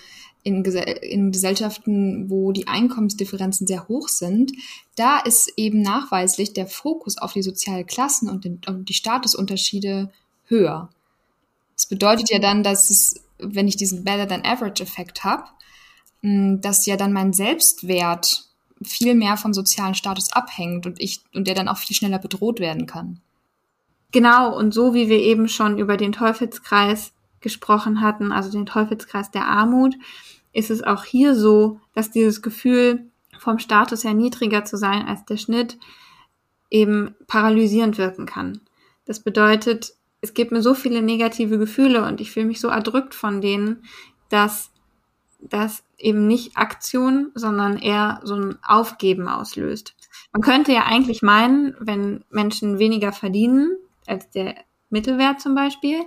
[0.44, 4.54] in, in Gesellschaften, wo die Einkommensdifferenzen sehr hoch sind,
[4.96, 10.12] da ist eben nachweislich der Fokus auf die sozialen Klassen und, den, und die Statusunterschiede
[10.46, 10.90] höher.
[11.76, 15.44] Das bedeutet ja dann, dass es, wenn ich diesen Better than Average Effekt habe,
[16.22, 18.46] dass ja dann mein Selbstwert
[18.84, 22.60] viel mehr vom sozialen Status abhängt und ich und der dann auch viel schneller bedroht
[22.60, 23.22] werden kann.
[24.12, 29.32] Genau, und so wie wir eben schon über den Teufelskreis gesprochen hatten, also den Teufelskreis
[29.32, 29.96] der Armut,
[30.54, 33.08] ist es auch hier so, dass dieses Gefühl,
[33.40, 35.78] vom Status her niedriger zu sein als der Schnitt,
[36.70, 38.62] eben paralysierend wirken kann.
[39.06, 43.14] Das bedeutet, es gibt mir so viele negative Gefühle und ich fühle mich so erdrückt
[43.14, 43.84] von denen,
[44.30, 44.72] dass
[45.42, 49.96] das eben nicht Aktion, sondern eher so ein Aufgeben auslöst.
[50.32, 53.76] Man könnte ja eigentlich meinen, wenn Menschen weniger verdienen
[54.08, 54.56] als der
[54.90, 56.00] Mittelwert zum Beispiel,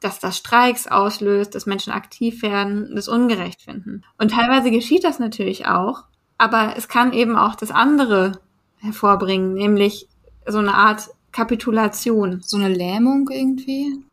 [0.00, 4.02] dass das Streiks auslöst, dass Menschen aktiv werden, das ungerecht finden.
[4.18, 6.06] Und teilweise geschieht das natürlich auch,
[6.38, 8.40] aber es kann eben auch das andere
[8.78, 10.08] hervorbringen, nämlich
[10.44, 12.40] so eine Art Kapitulation.
[12.42, 14.04] So eine Lähmung irgendwie?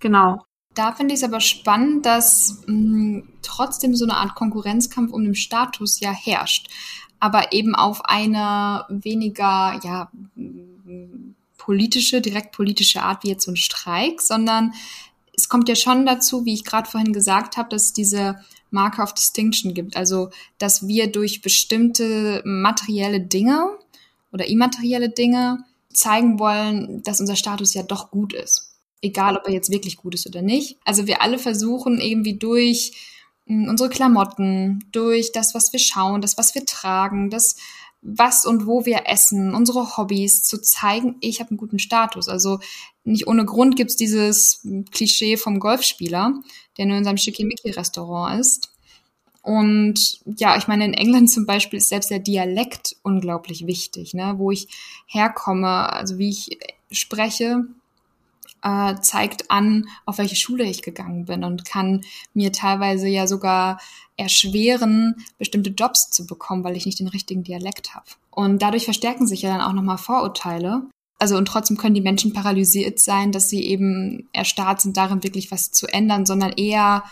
[0.00, 0.44] Genau.
[0.74, 5.24] Da finde ich es aber spannend, dass mh, hm, trotzdem so eine Art Konkurrenzkampf um
[5.24, 6.68] den Status ja herrscht,
[7.20, 10.10] aber eben auf eine weniger, ja,
[11.56, 14.74] politische, direkt politische Art wie jetzt so ein Streik, sondern
[15.36, 18.38] es kommt ja schon dazu, wie ich gerade vorhin gesagt habe, dass es diese
[18.70, 19.96] Marker of Distinction gibt.
[19.96, 23.70] Also, dass wir durch bestimmte materielle Dinge
[24.32, 28.78] oder immaterielle Dinge zeigen wollen, dass unser Status ja doch gut ist.
[29.00, 30.78] Egal, ob er jetzt wirklich gut ist oder nicht.
[30.84, 32.92] Also wir alle versuchen irgendwie durch
[33.46, 37.56] hm, unsere Klamotten, durch das, was wir schauen, das, was wir tragen, das,
[38.00, 42.28] was und wo wir essen, unsere Hobbys zu zeigen, ich habe einen guten Status.
[42.28, 42.60] Also
[43.02, 46.34] nicht ohne Grund gibt's dieses Klischee vom Golfspieler,
[46.76, 48.73] der nur in seinem Schickimicki-Restaurant ist.
[49.44, 54.34] Und ja, ich meine, in England zum Beispiel ist selbst der Dialekt unglaublich wichtig, ne?
[54.38, 54.68] wo ich
[55.06, 56.58] herkomme, also wie ich
[56.90, 57.66] spreche,
[58.62, 62.00] äh, zeigt an, auf welche Schule ich gegangen bin und kann
[62.32, 63.78] mir teilweise ja sogar
[64.16, 68.06] erschweren, bestimmte Jobs zu bekommen, weil ich nicht den richtigen Dialekt habe.
[68.30, 70.84] Und dadurch verstärken sich ja dann auch nochmal Vorurteile.
[71.18, 75.50] Also und trotzdem können die Menschen paralysiert sein, dass sie eben erstarrt sind, darin wirklich
[75.50, 77.04] was zu ändern, sondern eher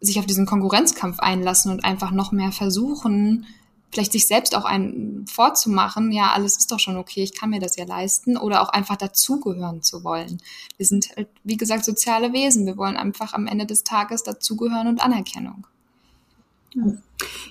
[0.00, 3.46] sich auf diesen Konkurrenzkampf einlassen und einfach noch mehr versuchen,
[3.92, 7.60] vielleicht sich selbst auch ein vorzumachen, ja, alles ist doch schon okay, ich kann mir
[7.60, 10.40] das ja leisten oder auch einfach dazugehören zu wollen.
[10.76, 12.66] Wir sind halt, wie gesagt, soziale Wesen.
[12.66, 15.66] Wir wollen einfach am Ende des Tages dazugehören und Anerkennung.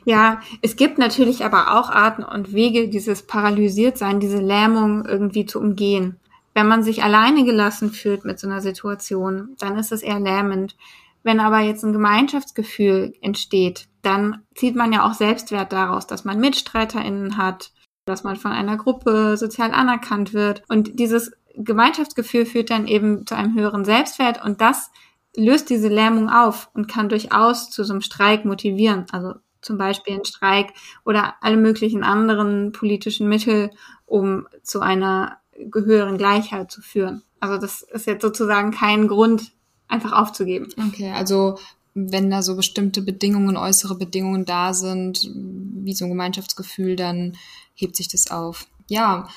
[0.05, 5.59] Ja, es gibt natürlich aber auch Arten und Wege, dieses Paralysiertsein, diese Lähmung irgendwie zu
[5.59, 6.17] umgehen.
[6.53, 10.75] Wenn man sich alleine gelassen fühlt mit so einer Situation, dann ist es eher lähmend.
[11.23, 16.39] Wenn aber jetzt ein Gemeinschaftsgefühl entsteht, dann zieht man ja auch Selbstwert daraus, dass man
[16.39, 17.71] MitstreiterInnen hat,
[18.05, 20.63] dass man von einer Gruppe sozial anerkannt wird.
[20.69, 24.91] Und dieses Gemeinschaftsgefühl führt dann eben zu einem höheren Selbstwert und das
[25.35, 29.05] löst diese Lähmung auf und kann durchaus zu so einem Streik motivieren.
[29.11, 30.73] Also zum Beispiel ein Streik
[31.05, 33.71] oder alle möglichen anderen politischen Mittel,
[34.05, 35.37] um zu einer
[35.73, 37.23] höheren Gleichheit zu führen.
[37.39, 39.51] Also das ist jetzt sozusagen kein Grund,
[39.89, 40.69] einfach aufzugeben.
[40.87, 41.57] Okay, also
[41.93, 47.35] wenn da so bestimmte Bedingungen, äußere Bedingungen da sind, wie so ein Gemeinschaftsgefühl, dann
[47.73, 48.67] hebt sich das auf.
[48.87, 49.27] Ja,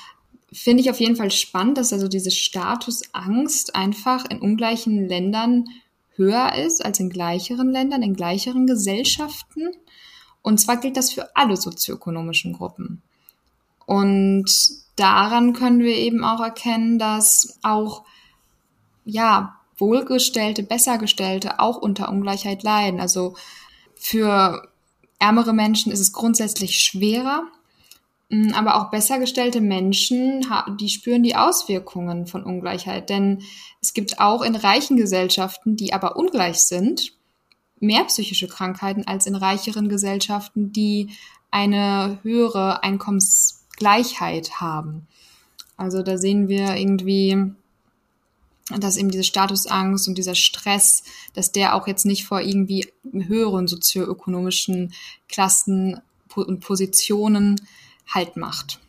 [0.51, 5.65] finde ich auf jeden Fall spannend, dass also diese Statusangst einfach in ungleichen Ländern
[6.15, 9.69] höher ist als in gleicheren Ländern, in gleicheren Gesellschaften.
[10.41, 13.01] Und zwar gilt das für alle sozioökonomischen Gruppen.
[13.85, 14.45] Und
[14.95, 18.03] daran können wir eben auch erkennen, dass auch,
[19.05, 23.01] ja, Wohlgestellte, Bessergestellte auch unter Ungleichheit leiden.
[23.01, 23.35] Also
[23.95, 24.69] für
[25.19, 27.43] ärmere Menschen ist es grundsätzlich schwerer,
[28.29, 30.45] mm, aber auch besser gestellte Menschen,
[30.79, 33.09] die spüren die Auswirkungen von Ungleichheit.
[33.09, 33.41] Denn
[33.81, 37.11] es gibt auch in reichen Gesellschaften, die aber ungleich sind,
[37.81, 41.09] mehr psychische Krankheiten als in reicheren Gesellschaften, die
[41.51, 45.07] eine höhere Einkommensgleichheit haben.
[45.75, 47.53] Also da sehen wir irgendwie,
[48.69, 51.03] dass eben diese Statusangst und dieser Stress,
[51.33, 54.93] dass der auch jetzt nicht vor irgendwie höheren sozioökonomischen
[55.27, 56.01] Klassen
[56.35, 57.61] und Positionen
[58.07, 58.79] Halt macht.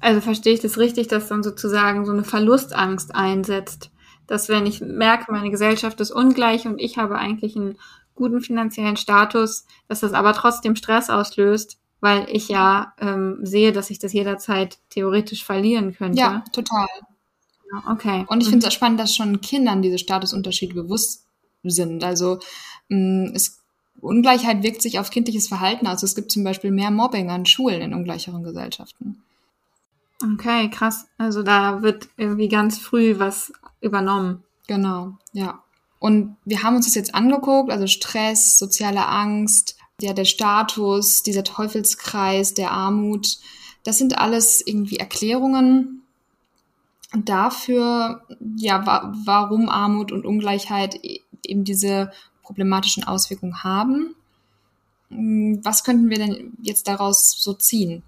[0.00, 3.90] Also verstehe ich das richtig, dass dann sozusagen so eine Verlustangst einsetzt,
[4.26, 7.78] dass wenn ich merke, meine Gesellschaft ist ungleich und ich habe eigentlich einen
[8.14, 13.90] guten finanziellen Status, dass das aber trotzdem Stress auslöst, weil ich ja ähm, sehe, dass
[13.90, 16.20] ich das jederzeit theoretisch verlieren könnte.
[16.20, 16.86] Ja, total.
[17.90, 18.24] Okay.
[18.28, 18.76] Und ich finde es mhm.
[18.76, 21.24] spannend, dass schon Kindern diese Statusunterschiede bewusst
[21.62, 22.02] sind.
[22.04, 22.38] Also
[22.88, 23.58] mh, mm, es,
[24.00, 26.02] Ungleichheit wirkt sich auf kindliches Verhalten aus.
[26.02, 29.22] Es gibt zum Beispiel mehr Mobbing an Schulen in ungleicheren Gesellschaften.
[30.22, 31.06] Okay, krass.
[31.16, 34.42] Also da wird irgendwie ganz früh was übernommen.
[34.66, 35.62] Genau, ja.
[36.00, 41.42] Und wir haben uns das jetzt angeguckt, also Stress, soziale Angst, ja, der Status, dieser
[41.42, 43.38] Teufelskreis der Armut.
[43.82, 46.02] Das sind alles irgendwie Erklärungen
[47.14, 48.22] dafür,
[48.56, 52.10] ja, wa warum Armut und Ungleichheit e-, eben diese
[52.42, 54.14] problematischen Auswirkungen haben.
[55.10, 58.02] Hm, was könnten wir denn jetzt daraus so ziehen?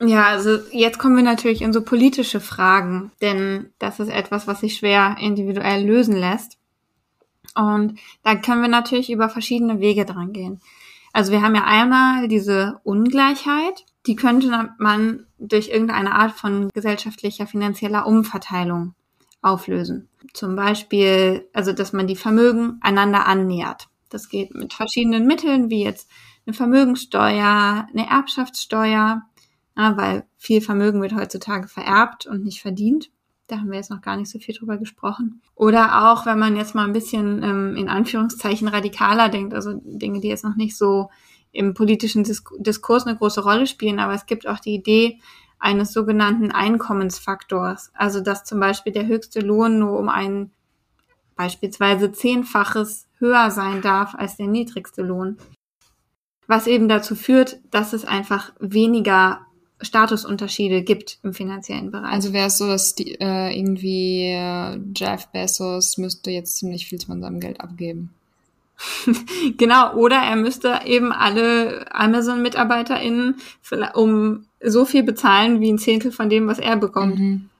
[0.00, 4.60] Ja, also jetzt kommen wir natürlich in so politische Fragen, denn das ist etwas, was
[4.60, 6.58] sich schwer individuell lösen lässt.
[7.54, 10.60] Und da können wir natürlich über verschiedene Wege dran gehen.
[11.12, 17.46] Also wir haben ja einmal diese Ungleichheit, die könnte man durch irgendeine Art von gesellschaftlicher
[17.46, 18.94] finanzieller Umverteilung
[19.40, 20.08] auflösen.
[20.32, 23.88] Zum Beispiel, also dass man die Vermögen einander annähert.
[24.10, 26.10] Das geht mit verschiedenen Mitteln, wie jetzt
[26.46, 29.22] eine Vermögenssteuer, eine Erbschaftssteuer,
[29.76, 33.10] ja, weil viel Vermögen wird heutzutage vererbt und nicht verdient.
[33.46, 35.42] Da haben wir jetzt noch gar nicht so viel drüber gesprochen.
[35.54, 40.20] Oder auch, wenn man jetzt mal ein bisschen ähm, in Anführungszeichen radikaler denkt, also Dinge,
[40.20, 41.10] die jetzt noch nicht so
[41.54, 45.20] im politischen Diskurs eine große Rolle spielen, aber es gibt auch die Idee
[45.58, 47.90] eines sogenannten Einkommensfaktors.
[47.94, 50.50] Also dass zum Beispiel der höchste Lohn nur um ein
[51.36, 55.38] beispielsweise zehnfaches höher sein darf als der niedrigste Lohn.
[56.46, 59.46] Was eben dazu führt, dass es einfach weniger
[59.80, 62.12] Statusunterschiede gibt im finanziellen Bereich.
[62.12, 67.00] Also wäre es so, dass die, äh, irgendwie äh, Jeff Bezos müsste jetzt ziemlich viel
[67.00, 68.10] von seinem Geld abgeben.
[69.56, 73.36] genau, oder er müsste eben alle Amazon-MitarbeiterInnen
[73.94, 77.18] um so viel bezahlen wie ein Zehntel von dem, was er bekommt.
[77.18, 77.50] Mhm.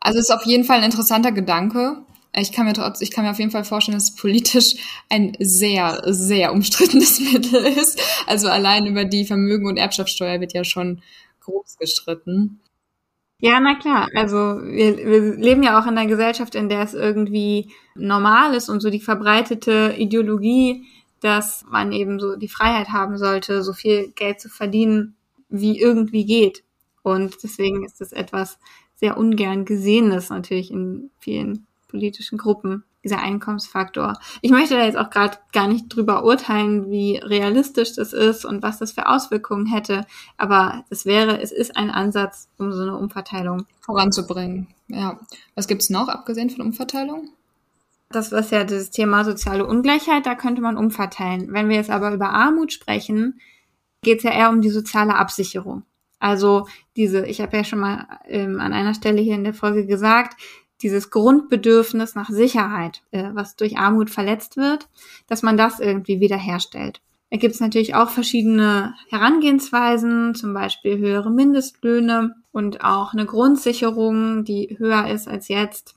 [0.00, 1.98] Also ist auf jeden Fall ein interessanter Gedanke.
[2.34, 4.76] Ich kann mir trotz, ich kann mir auf jeden Fall vorstellen, dass es politisch
[5.10, 8.00] ein sehr, sehr umstrittenes Mittel ist.
[8.26, 11.02] Also allein über die Vermögen- und Erbschaftssteuer wird ja schon
[11.40, 12.61] groß gestritten.
[13.44, 14.08] Ja, na klar.
[14.14, 18.68] Also wir, wir leben ja auch in einer Gesellschaft, in der es irgendwie normal ist
[18.68, 20.84] und so die verbreitete Ideologie,
[21.20, 25.16] dass man eben so die Freiheit haben sollte, so viel Geld zu verdienen,
[25.48, 26.62] wie irgendwie geht.
[27.02, 28.60] Und deswegen ist das etwas
[28.94, 34.18] sehr ungern Gesehenes natürlich in vielen politischen Gruppen dieser Einkommensfaktor.
[34.40, 38.62] Ich möchte da jetzt auch gerade gar nicht drüber urteilen, wie realistisch das ist und
[38.62, 42.96] was das für Auswirkungen hätte, aber es wäre, es ist ein Ansatz, um so eine
[42.96, 44.68] Umverteilung voranzubringen.
[44.88, 45.18] Ja.
[45.54, 47.30] Was gibt's noch, abgesehen von Umverteilung?
[48.10, 51.52] Das was ja das Thema soziale Ungleichheit, da könnte man umverteilen.
[51.52, 53.40] Wenn wir jetzt aber über Armut sprechen,
[54.02, 55.84] geht es ja eher um die soziale Absicherung.
[56.18, 59.86] Also diese, ich habe ja schon mal ähm, an einer Stelle hier in der Folge
[59.86, 60.40] gesagt,
[60.82, 64.88] dieses Grundbedürfnis nach Sicherheit, äh, was durch Armut verletzt wird,
[65.26, 67.00] dass man das irgendwie wiederherstellt.
[67.30, 74.44] Da gibt es natürlich auch verschiedene Herangehensweisen, zum Beispiel höhere Mindestlöhne und auch eine Grundsicherung,
[74.44, 75.94] die höher ist als jetzt,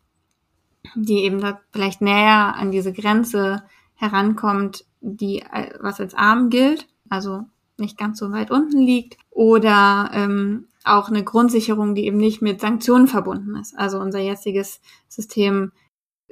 [0.95, 3.63] die eben da vielleicht näher an diese Grenze
[3.95, 7.43] herankommt, die äh, was als arm gilt, also
[7.77, 12.61] nicht ganz so weit unten liegt, oder ähm, auch eine Grundsicherung, die eben nicht mit
[12.61, 13.77] Sanktionen verbunden ist.
[13.77, 15.71] Also unser jetziges System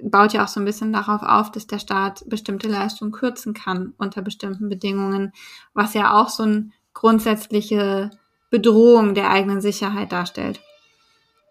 [0.01, 3.93] baut ja auch so ein bisschen darauf auf, dass der Staat bestimmte Leistungen kürzen kann
[3.97, 5.33] unter bestimmten Bedingungen,
[5.73, 8.11] was ja auch so eine grundsätzliche
[8.49, 10.61] Bedrohung der eigenen Sicherheit darstellt.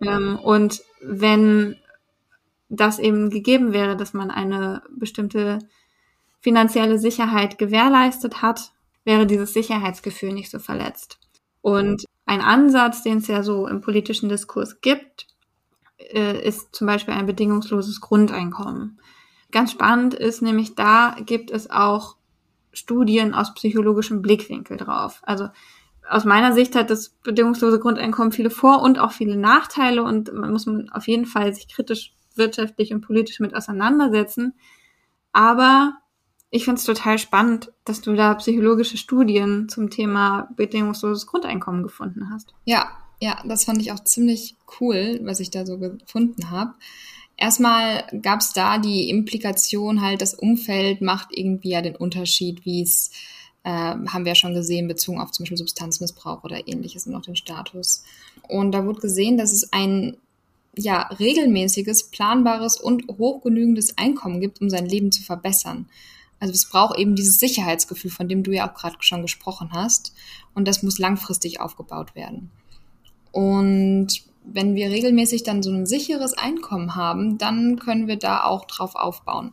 [0.00, 1.76] Ähm, und wenn
[2.68, 5.58] das eben gegeben wäre, dass man eine bestimmte
[6.40, 8.72] finanzielle Sicherheit gewährleistet hat,
[9.04, 11.18] wäre dieses Sicherheitsgefühl nicht so verletzt.
[11.62, 15.26] Und ein Ansatz, den es ja so im politischen Diskurs gibt,
[15.98, 19.00] äh, ist zum Beispiel ein bedingungsloses Grundeinkommen.
[19.50, 22.16] Ganz spannend ist nämlich, da gibt es auch
[22.72, 25.20] Studien aus psychologischem Blickwinkel drauf.
[25.22, 25.48] Also
[26.08, 30.52] aus meiner Sicht hat das bedingungslose Grundeinkommen viele Vor- und auch viele Nachteile und man
[30.52, 34.54] muss man auf jeden Fall sich kritisch wirtschaftlich und politisch mit auseinandersetzen.
[35.32, 35.94] Aber
[36.54, 42.28] ich finde es total spannend, dass du da psychologische Studien zum Thema bedingungsloses Grundeinkommen gefunden
[42.30, 42.52] hast.
[42.66, 42.90] Ja,
[43.22, 46.74] ja, das fand ich auch ziemlich cool, was ich da so gefunden habe.
[47.38, 52.82] Erstmal gab es da die Implikation halt, das Umfeld macht irgendwie ja den Unterschied, wie
[52.82, 53.10] es
[53.64, 57.22] äh, haben wir ja schon gesehen, bezogen auf zum Beispiel Substanzmissbrauch oder ähnliches und auch
[57.22, 58.04] den Status.
[58.46, 60.18] Und da wurde gesehen, dass es ein
[60.76, 65.86] ja, regelmäßiges, planbares und hochgenügendes Einkommen gibt, um sein Leben zu verbessern.
[66.42, 70.12] Also es braucht eben dieses Sicherheitsgefühl, von dem du ja auch gerade schon gesprochen hast.
[70.54, 72.50] Und das muss langfristig aufgebaut werden.
[73.30, 74.08] Und
[74.44, 78.96] wenn wir regelmäßig dann so ein sicheres Einkommen haben, dann können wir da auch drauf
[78.96, 79.52] aufbauen.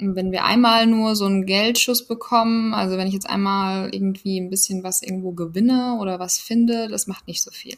[0.00, 4.38] Und wenn wir einmal nur so einen Geldschuss bekommen, also wenn ich jetzt einmal irgendwie
[4.38, 7.76] ein bisschen was irgendwo gewinne oder was finde, das macht nicht so viel.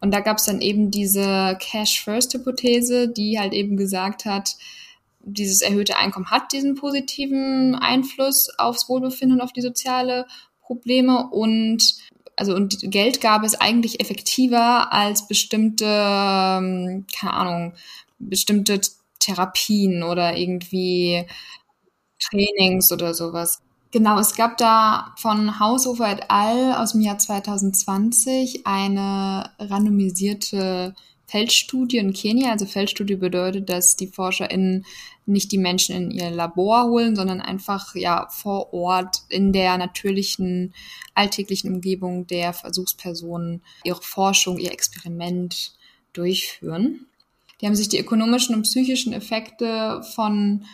[0.00, 4.54] Und da gab es dann eben diese Cash-First-Hypothese, die halt eben gesagt hat,
[5.26, 10.26] dieses erhöhte Einkommen hat diesen positiven Einfluss aufs Wohlbefinden und auf die soziale
[10.60, 11.96] Probleme und
[12.36, 17.74] also und Geldgabe ist eigentlich effektiver als bestimmte, ähm, keine Ahnung,
[18.18, 18.80] bestimmte
[19.18, 21.26] Therapien oder irgendwie
[22.20, 23.62] Trainings oder sowas.
[23.90, 26.74] Genau, es gab da von Haushofer et al.
[26.74, 30.94] aus dem Jahr 2020 eine randomisierte
[31.26, 32.52] Feldstudie in Kenia.
[32.52, 34.84] Also Feldstudie bedeutet, dass die ForscherInnen
[35.26, 40.72] nicht die Menschen in ihr Labor holen, sondern einfach ja vor Ort in der natürlichen
[41.14, 45.72] alltäglichen Umgebung der Versuchspersonen ihre Forschung, ihr Experiment
[46.12, 47.06] durchführen.
[47.60, 50.64] Die haben sich die ökonomischen und psychischen Effekte von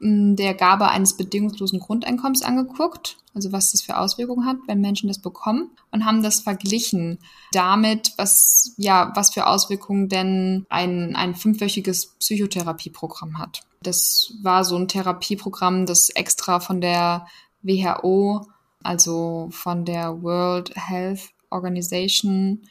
[0.00, 5.18] der Gabe eines bedingungslosen Grundeinkommens angeguckt, also was das für Auswirkungen hat, wenn Menschen das
[5.18, 7.18] bekommen und haben das verglichen
[7.52, 13.60] damit, was ja, was für Auswirkungen denn ein ein fünfwöchiges Psychotherapieprogramm hat.
[13.82, 17.26] Das war so ein Therapieprogramm, das extra von der
[17.62, 18.46] WHO,
[18.82, 22.62] also von der World Health Organization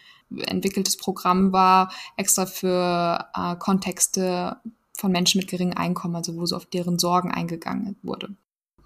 [0.47, 4.57] entwickeltes Programm war, extra für äh, Kontexte
[4.97, 8.35] von Menschen mit geringem Einkommen, also wo so auf deren Sorgen eingegangen wurde.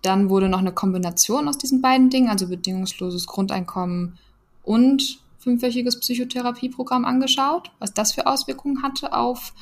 [0.01, 4.17] Dann wurde noch eine Kombination aus diesen beiden Dingen, also bedingungsloses Grundeinkommen
[4.63, 9.53] und fünfwöchiges Psychotherapieprogramm angeschaut, was das für Auswirkungen hatte auf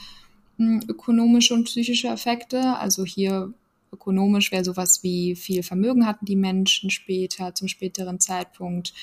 [0.57, 2.77] hm, ökonomische und psychische Effekte.
[2.77, 3.53] Also hier
[3.91, 8.93] ökonomisch wäre sowas wie viel Vermögen hatten die Menschen später, zum späteren Zeitpunkt,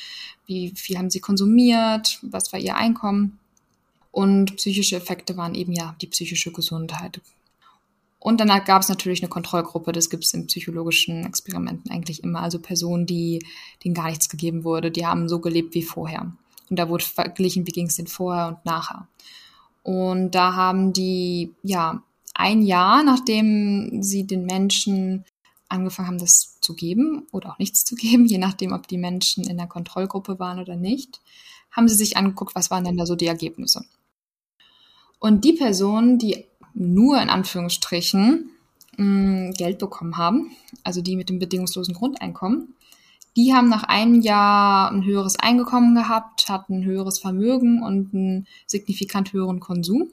[0.47, 3.39] wie viel haben sie konsumiert, was war ihr Einkommen.
[4.11, 7.21] Und psychische Effekte waren eben ja die psychische Gesundheit.
[8.25, 12.41] Und dann gab es natürlich eine Kontrollgruppe, das gibt es in psychologischen Experimenten eigentlich immer.
[12.41, 13.45] Also Personen, die,
[13.85, 16.33] denen gar nichts gegeben wurde, die haben so gelebt wie vorher.
[16.71, 19.09] Und da wurde verglichen, wie ging es denn vorher und nachher.
[19.83, 22.03] Und da haben die, ja,
[22.33, 25.27] ein Jahr, nachdem sie den Menschen
[25.69, 29.45] angefangen haben, das zu geben oder auch nichts zu geben, je nachdem, ob die Menschen
[29.45, 31.21] in der Kontrollgruppe waren oder nicht,
[31.71, 33.85] haben sie sich angeguckt, was waren denn da so die Ergebnisse.
[35.19, 38.51] Und die Personen, die nur in Anführungsstrichen
[38.97, 40.51] mh, mm, Geld bekommen haben,
[40.83, 42.75] also die mit dem bedingungslosen Grundeinkommen,
[43.37, 48.47] die haben nach einem Jahr ein höheres Einkommen gehabt, hatten ein höheres Vermögen und einen
[48.67, 50.11] signifikant höheren Konsum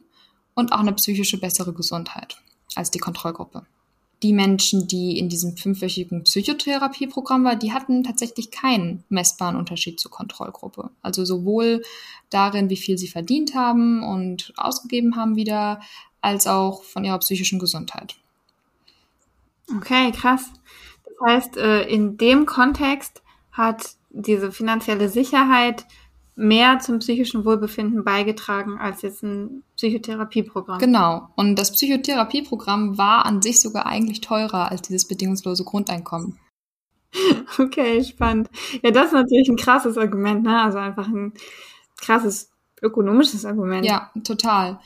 [0.55, 2.41] und auch eine psychische bessere Gesundheit
[2.75, 3.65] als die Kontrollgruppe.
[4.23, 10.11] Die Menschen, die in diesem fünfwöchigen Psychotherapieprogramm waren, die hatten tatsächlich keinen messbaren Unterschied zur
[10.11, 10.91] Kontrollgruppe.
[11.01, 11.81] Also sowohl
[12.29, 15.79] darin, wie viel sie verdient haben und ausgegeben haben wieder,
[16.21, 18.15] als auch von ihrer psychischen Gesundheit.
[19.75, 20.51] Okay, krass.
[21.05, 25.85] Das heißt, äh, in dem Kontext hat diese finanzielle Sicherheit
[26.35, 30.79] mehr zum psychischen Wohlbefinden beigetragen als jetzt ein Psychotherapieprogramm.
[30.79, 31.27] Genau.
[31.35, 36.39] Und das Psychotherapieprogramm war an sich sogar eigentlich teurer als dieses bedingungslose Grundeinkommen.
[37.57, 38.49] Okay, spannend.
[38.81, 40.61] Ja, das ist natürlich ein krasses Argument, ne?
[40.61, 41.33] Also einfach ein
[41.99, 42.49] krasses
[42.81, 43.85] ökonomisches Argument.
[43.85, 44.79] Ja, total.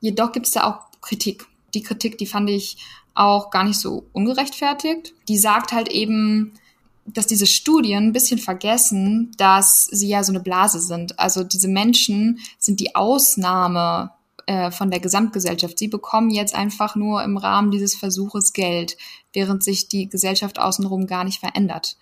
[0.00, 1.46] Jedoch gibt es da auch Kritik.
[1.74, 2.78] Die Kritik, die fand ich
[3.14, 5.14] auch gar nicht so ungerechtfertigt.
[5.28, 6.52] Die sagt halt eben,
[7.06, 11.18] dass diese Studien ein bisschen vergessen, dass sie ja so eine Blase sind.
[11.18, 14.12] Also diese Menschen sind die Ausnahme
[14.46, 15.78] äh, von der Gesamtgesellschaft.
[15.78, 18.96] Sie bekommen jetzt einfach nur im Rahmen dieses Versuches Geld,
[19.32, 21.96] während sich die Gesellschaft außenrum gar nicht verändert.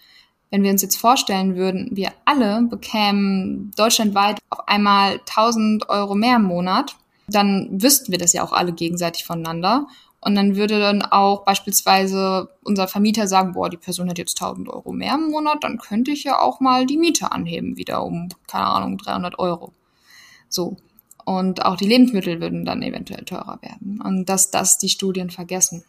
[0.51, 6.37] Wenn wir uns jetzt vorstellen würden, wir alle bekämen deutschlandweit auf einmal 1000 Euro mehr
[6.37, 6.97] im Monat,
[7.29, 9.87] dann wüssten wir das ja auch alle gegenseitig voneinander
[10.21, 14.69] Und dann würde dann auch beispielsweise unser Vermieter sagen, boah, die Person hat jetzt 1000
[14.69, 18.29] Euro mehr im Monat, dann könnte ich ja auch mal die Miete anheben, wieder um,
[18.49, 19.73] keine Ahnung, 300 Euro.
[20.49, 20.77] So.
[21.25, 24.01] Und auch die Lebensmittel würden dann eventuell teurer werden.
[24.03, 25.85] Und dass das die Studien vergessen.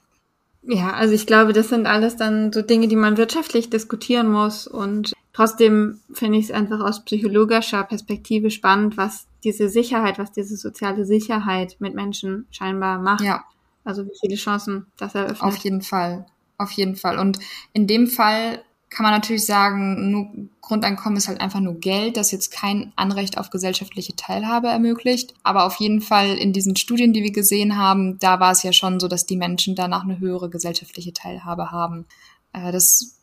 [0.63, 4.67] Ja, also ich glaube, das sind alles dann so Dinge, die man wirtschaftlich diskutieren muss.
[4.67, 10.57] Und trotzdem finde ich es einfach aus psychologischer Perspektive spannend, was diese Sicherheit, was diese
[10.57, 13.21] soziale Sicherheit mit Menschen scheinbar macht.
[13.21, 13.45] Ja.
[13.85, 15.41] Also wie viele Chancen das eröffnet.
[15.41, 16.25] Auf jeden Fall.
[16.57, 17.17] Auf jeden Fall.
[17.19, 17.39] Und
[17.71, 20.27] in dem Fall kann man natürlich sagen, nur
[20.59, 25.35] Grundeinkommen ist halt einfach nur Geld, das jetzt kein Anrecht auf gesellschaftliche Teilhabe ermöglicht.
[25.43, 28.73] Aber auf jeden Fall in diesen Studien, die wir gesehen haben, da war es ja
[28.73, 32.07] schon so, dass die Menschen danach eine höhere gesellschaftliche Teilhabe haben.
[32.51, 33.18] Äh, das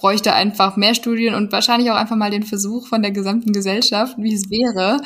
[0.00, 4.16] bräuchte einfach mehr Studien und wahrscheinlich auch einfach mal den Versuch von der gesamten Gesellschaft,
[4.16, 5.02] wie es wäre,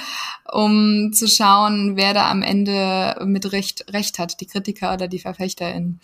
[0.52, 5.18] um zu schauen, wer da am Ende mit Recht, Recht hat, die Kritiker oder die
[5.18, 6.00] VerfechterInnen.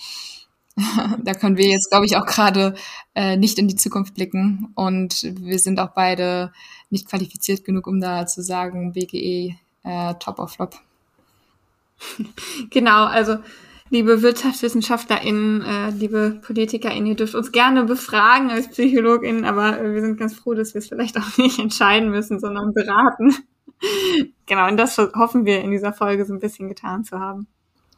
[1.23, 2.75] da können wir jetzt, glaube ich, auch gerade
[3.15, 4.73] äh, nicht in die Zukunft blicken.
[4.75, 6.53] Und wir sind auch beide
[6.91, 10.75] nicht qualifiziert genug, um da zu sagen, BGE äh, top of flop.
[12.71, 13.37] Genau, also
[13.91, 20.01] liebe WirtschaftswissenschaftlerInnen, äh, liebe PolitikerInnen, ihr dürft uns gerne befragen als PsychologInnen, aber äh, wir
[20.01, 23.35] sind ganz froh, dass wir es vielleicht auch nicht entscheiden müssen, sondern beraten.
[24.47, 27.49] genau, und das hoffen wir in dieser Folge so ein bisschen getan zu haben.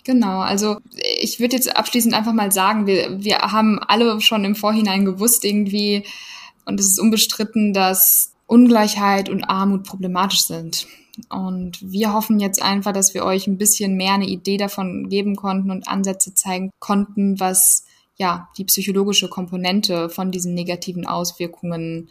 [0.04, 0.78] Genau, also
[1.20, 5.44] ich würde jetzt abschließend einfach mal sagen, wir, wir haben alle schon im Vorhinein gewusst
[5.44, 6.04] irgendwie,
[6.64, 10.86] und es ist unbestritten, dass Ungleichheit und Armut problematisch sind.
[11.28, 15.36] Und wir hoffen jetzt einfach, dass wir euch ein bisschen mehr eine Idee davon geben
[15.36, 17.84] konnten und Ansätze zeigen konnten, was
[18.16, 22.08] ja die psychologische Komponente von diesen negativen Auswirkungen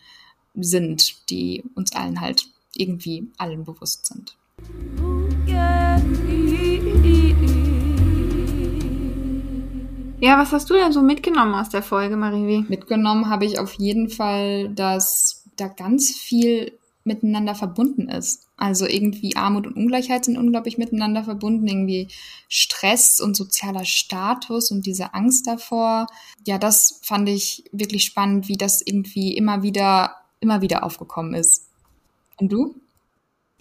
[0.54, 2.46] sind, die uns allen halt
[2.76, 4.36] irgendwie allen bewusst sind.
[10.20, 12.66] Ja, was hast du denn so mitgenommen aus der Folge, Marivi?
[12.70, 18.48] Mitgenommen habe ich auf jeden Fall, dass da ganz viel miteinander verbunden ist.
[18.58, 22.08] Also irgendwie Armut und Ungleichheit sind unglaublich miteinander verbunden, irgendwie
[22.48, 26.08] Stress und sozialer Status und diese Angst davor.
[26.46, 31.68] Ja, das fand ich wirklich spannend, wie das irgendwie immer wieder, immer wieder aufgekommen ist.
[32.38, 32.76] Und du?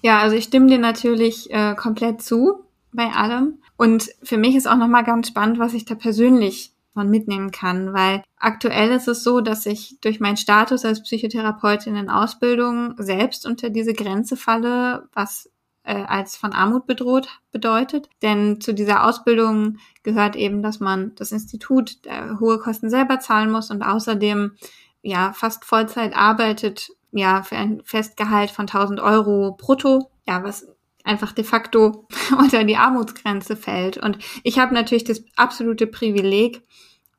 [0.03, 3.59] Ja, also ich stimme dir natürlich äh, komplett zu bei allem.
[3.77, 7.95] Und für mich ist auch nochmal ganz spannend, was ich da persönlich von mitnehmen kann,
[7.95, 13.47] weil aktuell ist es so, dass ich durch meinen Status als Psychotherapeutin in Ausbildung selbst
[13.47, 15.51] unter diese Grenze falle, was
[15.85, 18.09] äh, als von Armut bedroht bedeutet.
[18.23, 23.51] Denn zu dieser Ausbildung gehört eben, dass man das Institut äh, hohe Kosten selber zahlen
[23.51, 24.57] muss und außerdem
[25.03, 30.67] ja fast Vollzeit arbeitet, ja für ein Festgehalt von 1000 Euro brutto, ja was
[31.05, 32.07] einfach de facto
[32.39, 33.97] unter die Armutsgrenze fällt.
[33.97, 36.63] Und ich habe natürlich das absolute Privileg,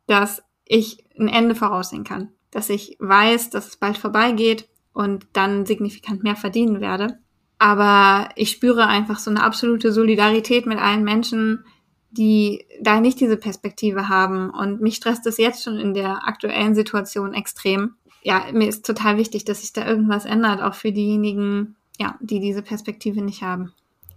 [0.07, 5.65] dass ich ein Ende voraussehen kann, dass ich weiß, dass es bald vorbeigeht und dann
[5.65, 7.19] signifikant mehr verdienen werde.
[7.59, 11.65] Aber ich spüre einfach so eine absolute Solidarität mit allen Menschen,
[12.09, 14.49] die da nicht diese Perspektive haben.
[14.49, 17.95] Und mich stresst es jetzt schon in der aktuellen Situation extrem.
[18.23, 22.39] Ja, mir ist total wichtig, dass sich da irgendwas ändert, auch für diejenigen, ja, die
[22.39, 23.73] diese Perspektive nicht haben.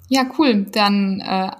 [0.09, 0.66] Ja, cool.
[0.70, 1.50] Dann äh,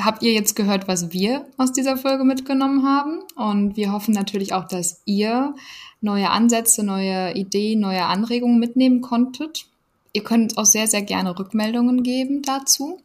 [0.00, 3.20] habt ihr jetzt gehört, was wir aus dieser Folge mitgenommen haben.
[3.36, 5.54] Und wir hoffen natürlich auch, dass ihr
[6.00, 9.66] neue Ansätze, neue Ideen, neue Anregungen mitnehmen konntet.
[10.12, 13.00] Ihr könnt auch sehr, sehr gerne Rückmeldungen geben dazu.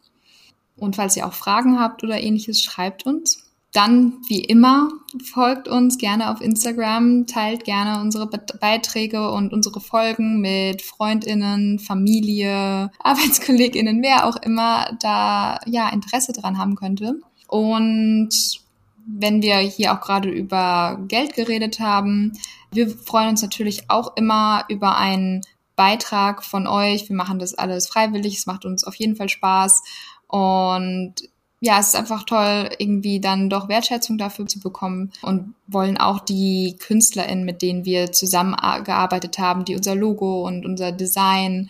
[0.76, 3.47] Und falls ihr auch Fragen habt oder ähnliches, schreibt uns.
[3.72, 4.88] Dann, wie immer,
[5.22, 12.90] folgt uns gerne auf Instagram, teilt gerne unsere Beiträge und unsere Folgen mit Freundinnen, Familie,
[12.98, 17.20] Arbeitskolleginnen, wer auch immer da ja Interesse dran haben könnte.
[17.46, 18.30] Und
[19.06, 22.32] wenn wir hier auch gerade über Geld geredet haben,
[22.70, 25.42] wir freuen uns natürlich auch immer über einen
[25.76, 27.08] Beitrag von euch.
[27.08, 28.36] Wir machen das alles freiwillig.
[28.36, 29.82] Es macht uns auf jeden Fall Spaß.
[30.26, 31.14] Und
[31.60, 36.20] ja, es ist einfach toll, irgendwie dann doch Wertschätzung dafür zu bekommen und wollen auch
[36.20, 41.68] die KünstlerInnen, mit denen wir zusammengearbeitet haben, die unser Logo und unser Design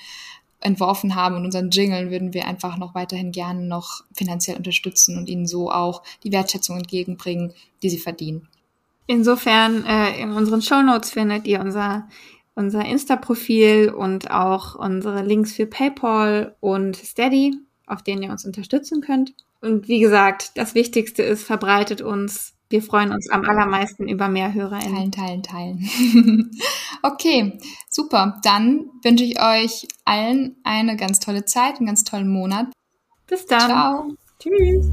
[0.61, 5.28] entworfen haben und unseren Jingle würden wir einfach noch weiterhin gerne noch finanziell unterstützen und
[5.28, 8.49] ihnen so auch die Wertschätzung entgegenbringen, die sie verdienen.
[9.07, 12.09] Insofern äh, in unseren Show Notes findet ihr unser
[12.59, 17.55] unser Insta-Profil und auch unsere Links für PayPal und Steady,
[17.86, 19.32] auf denen ihr uns unterstützen könnt.
[19.61, 22.54] Und wie gesagt, das Wichtigste ist, verbreitet uns.
[22.70, 25.11] Wir freuen uns am allermeisten über mehr HörerInnen.
[25.11, 26.50] Teilen, teilen, teilen.
[27.02, 28.40] okay, super.
[28.44, 32.66] Dann wünsche ich euch allen eine ganz tolle Zeit, einen ganz tollen Monat.
[33.26, 33.61] Bis dann.
[33.61, 34.09] Ciao.
[34.38, 34.90] Tschüss.